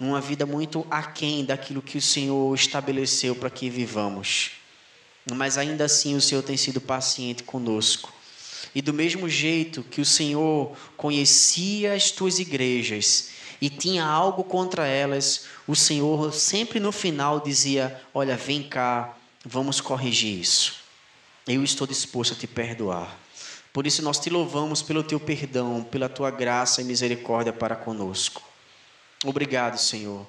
uma 0.00 0.20
vida 0.20 0.44
muito 0.44 0.86
aquém 0.90 1.44
daquilo 1.44 1.80
que 1.80 1.96
o 1.96 2.02
Senhor 2.02 2.54
estabeleceu 2.54 3.34
para 3.34 3.48
que 3.50 3.70
vivamos. 3.70 4.52
Mas 5.32 5.56
ainda 5.56 5.84
assim 5.84 6.14
o 6.14 6.20
Senhor 6.20 6.42
tem 6.42 6.56
sido 6.56 6.80
paciente 6.80 7.42
conosco. 7.42 8.12
E 8.74 8.82
do 8.82 8.92
mesmo 8.92 9.28
jeito 9.28 9.82
que 9.84 10.00
o 10.00 10.04
Senhor 10.04 10.76
conhecia 10.96 11.94
as 11.94 12.10
tuas 12.10 12.38
igrejas 12.38 13.30
e 13.60 13.70
tinha 13.70 14.04
algo 14.04 14.42
contra 14.42 14.86
elas, 14.86 15.46
o 15.66 15.76
Senhor 15.76 16.32
sempre 16.34 16.80
no 16.80 16.90
final 16.90 17.40
dizia: 17.40 18.00
Olha, 18.12 18.36
vem 18.36 18.62
cá, 18.62 19.16
vamos 19.44 19.80
corrigir 19.80 20.40
isso. 20.40 20.74
Eu 21.46 21.62
estou 21.62 21.86
disposto 21.86 22.32
a 22.32 22.36
te 22.36 22.46
perdoar. 22.46 23.16
Por 23.72 23.86
isso 23.86 24.02
nós 24.02 24.18
te 24.18 24.30
louvamos 24.30 24.82
pelo 24.82 25.02
teu 25.02 25.18
perdão, 25.18 25.82
pela 25.82 26.08
tua 26.08 26.30
graça 26.30 26.80
e 26.80 26.84
misericórdia 26.84 27.52
para 27.52 27.74
conosco. 27.74 28.42
Obrigado, 29.24 29.78
Senhor. 29.78 30.26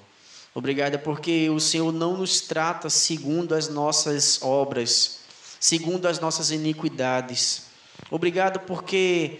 Obrigado 0.53 0.97
porque 0.99 1.49
o 1.49 1.59
Senhor 1.59 1.91
não 1.91 2.17
nos 2.17 2.41
trata 2.41 2.89
segundo 2.89 3.53
as 3.53 3.67
nossas 3.67 4.41
obras, 4.41 5.19
segundo 5.59 6.07
as 6.07 6.19
nossas 6.19 6.49
iniquidades. 6.49 7.64
Obrigado 8.09 8.59
porque 8.61 9.39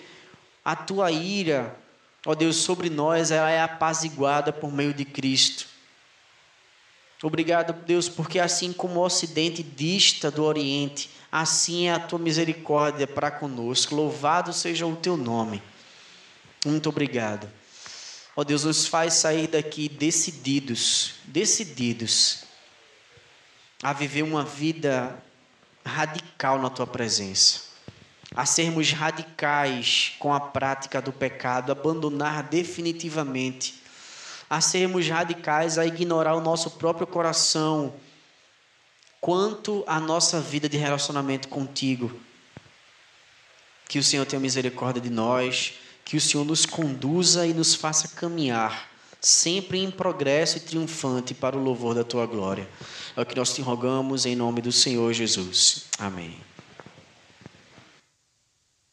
a 0.64 0.76
tua 0.76 1.12
ira 1.12 1.76
Ó 2.26 2.34
Deus, 2.34 2.58
sobre 2.58 2.89
nós 2.89 3.30
ela 3.30 3.51
é 3.51 3.62
apaziguada 3.62 4.51
por 4.51 4.74
meio 4.74 4.93
de 4.93 5.06
Cristo. 5.06 5.68
Obrigado, 7.22 7.72
Deus, 7.86 8.10
porque 8.10 8.39
assim 8.39 8.74
como 8.74 8.99
o 8.99 9.03
Ocidente 9.03 9.62
dista 9.62 10.32
do 10.32 10.43
Oriente, 10.43 11.10
assim 11.32 11.88
é 11.88 11.93
a 11.93 11.99
tua 11.99 12.18
misericórdia 12.18 13.06
para 13.06 13.30
conosco. 13.30 13.95
Louvado 13.95 14.51
seja 14.51 14.88
o 14.88 14.95
teu 14.95 15.16
nome. 15.16 15.62
Muito 16.66 16.89
obrigado. 16.89 17.47
Ó 18.36 18.43
Deus, 18.43 18.64
nos 18.64 18.88
faz 18.88 19.14
sair 19.14 19.47
daqui 19.47 19.88
decididos, 19.88 21.14
decididos 21.26 22.43
a 23.84 23.93
viver 23.93 24.24
uma 24.24 24.43
vida 24.43 25.16
radical 25.86 26.60
na 26.60 26.72
tua 26.72 26.88
presença, 26.88 27.64
a 28.34 28.46
sermos 28.46 28.92
radicais 28.92 30.14
com 30.20 30.34
a 30.34 30.40
prática 30.40 31.02
do 31.02 31.12
pecado, 31.12 31.72
abandonar 31.72 32.44
definitivamente, 32.44 33.82
a 34.50 34.62
sermos 34.62 35.08
radicais 35.08 35.78
a 35.78 35.86
ignorar 35.86 36.36
o 36.36 36.42
nosso 36.42 36.72
próprio 36.72 37.08
coração 37.08 37.94
quanto 39.20 39.84
à 39.88 40.00
nossa 40.00 40.40
vida 40.40 40.70
de 40.70 40.78
relacionamento 40.78 41.48
contigo. 41.48 42.12
Que 43.88 44.00
o 44.00 44.04
Senhor 44.04 44.26
tenha 44.26 44.40
misericórdia 44.40 45.02
de 45.02 45.10
nós, 45.10 45.74
que 46.04 46.16
o 46.16 46.22
Senhor 46.22 46.46
nos 46.46 46.66
conduza 46.66 47.46
e 47.48 47.54
nos 47.54 47.74
faça 47.74 48.08
caminhar 48.10 48.90
sempre 49.20 49.84
em 49.84 49.90
progresso 49.90 50.58
e 50.58 50.60
triunfante 50.60 51.34
para 51.34 51.58
o 51.58 51.64
louvor 51.64 51.96
da 51.96 52.04
tua 52.04 52.28
glória. 52.28 52.70
É 53.16 53.22
o 53.22 53.26
que 53.26 53.36
nós 53.36 53.54
te 53.54 53.62
rogamos 53.62 54.26
em 54.26 54.36
nome 54.36 54.62
do 54.62 54.72
Senhor 54.72 55.12
Jesus. 55.14 55.86
Amém. 55.98 56.55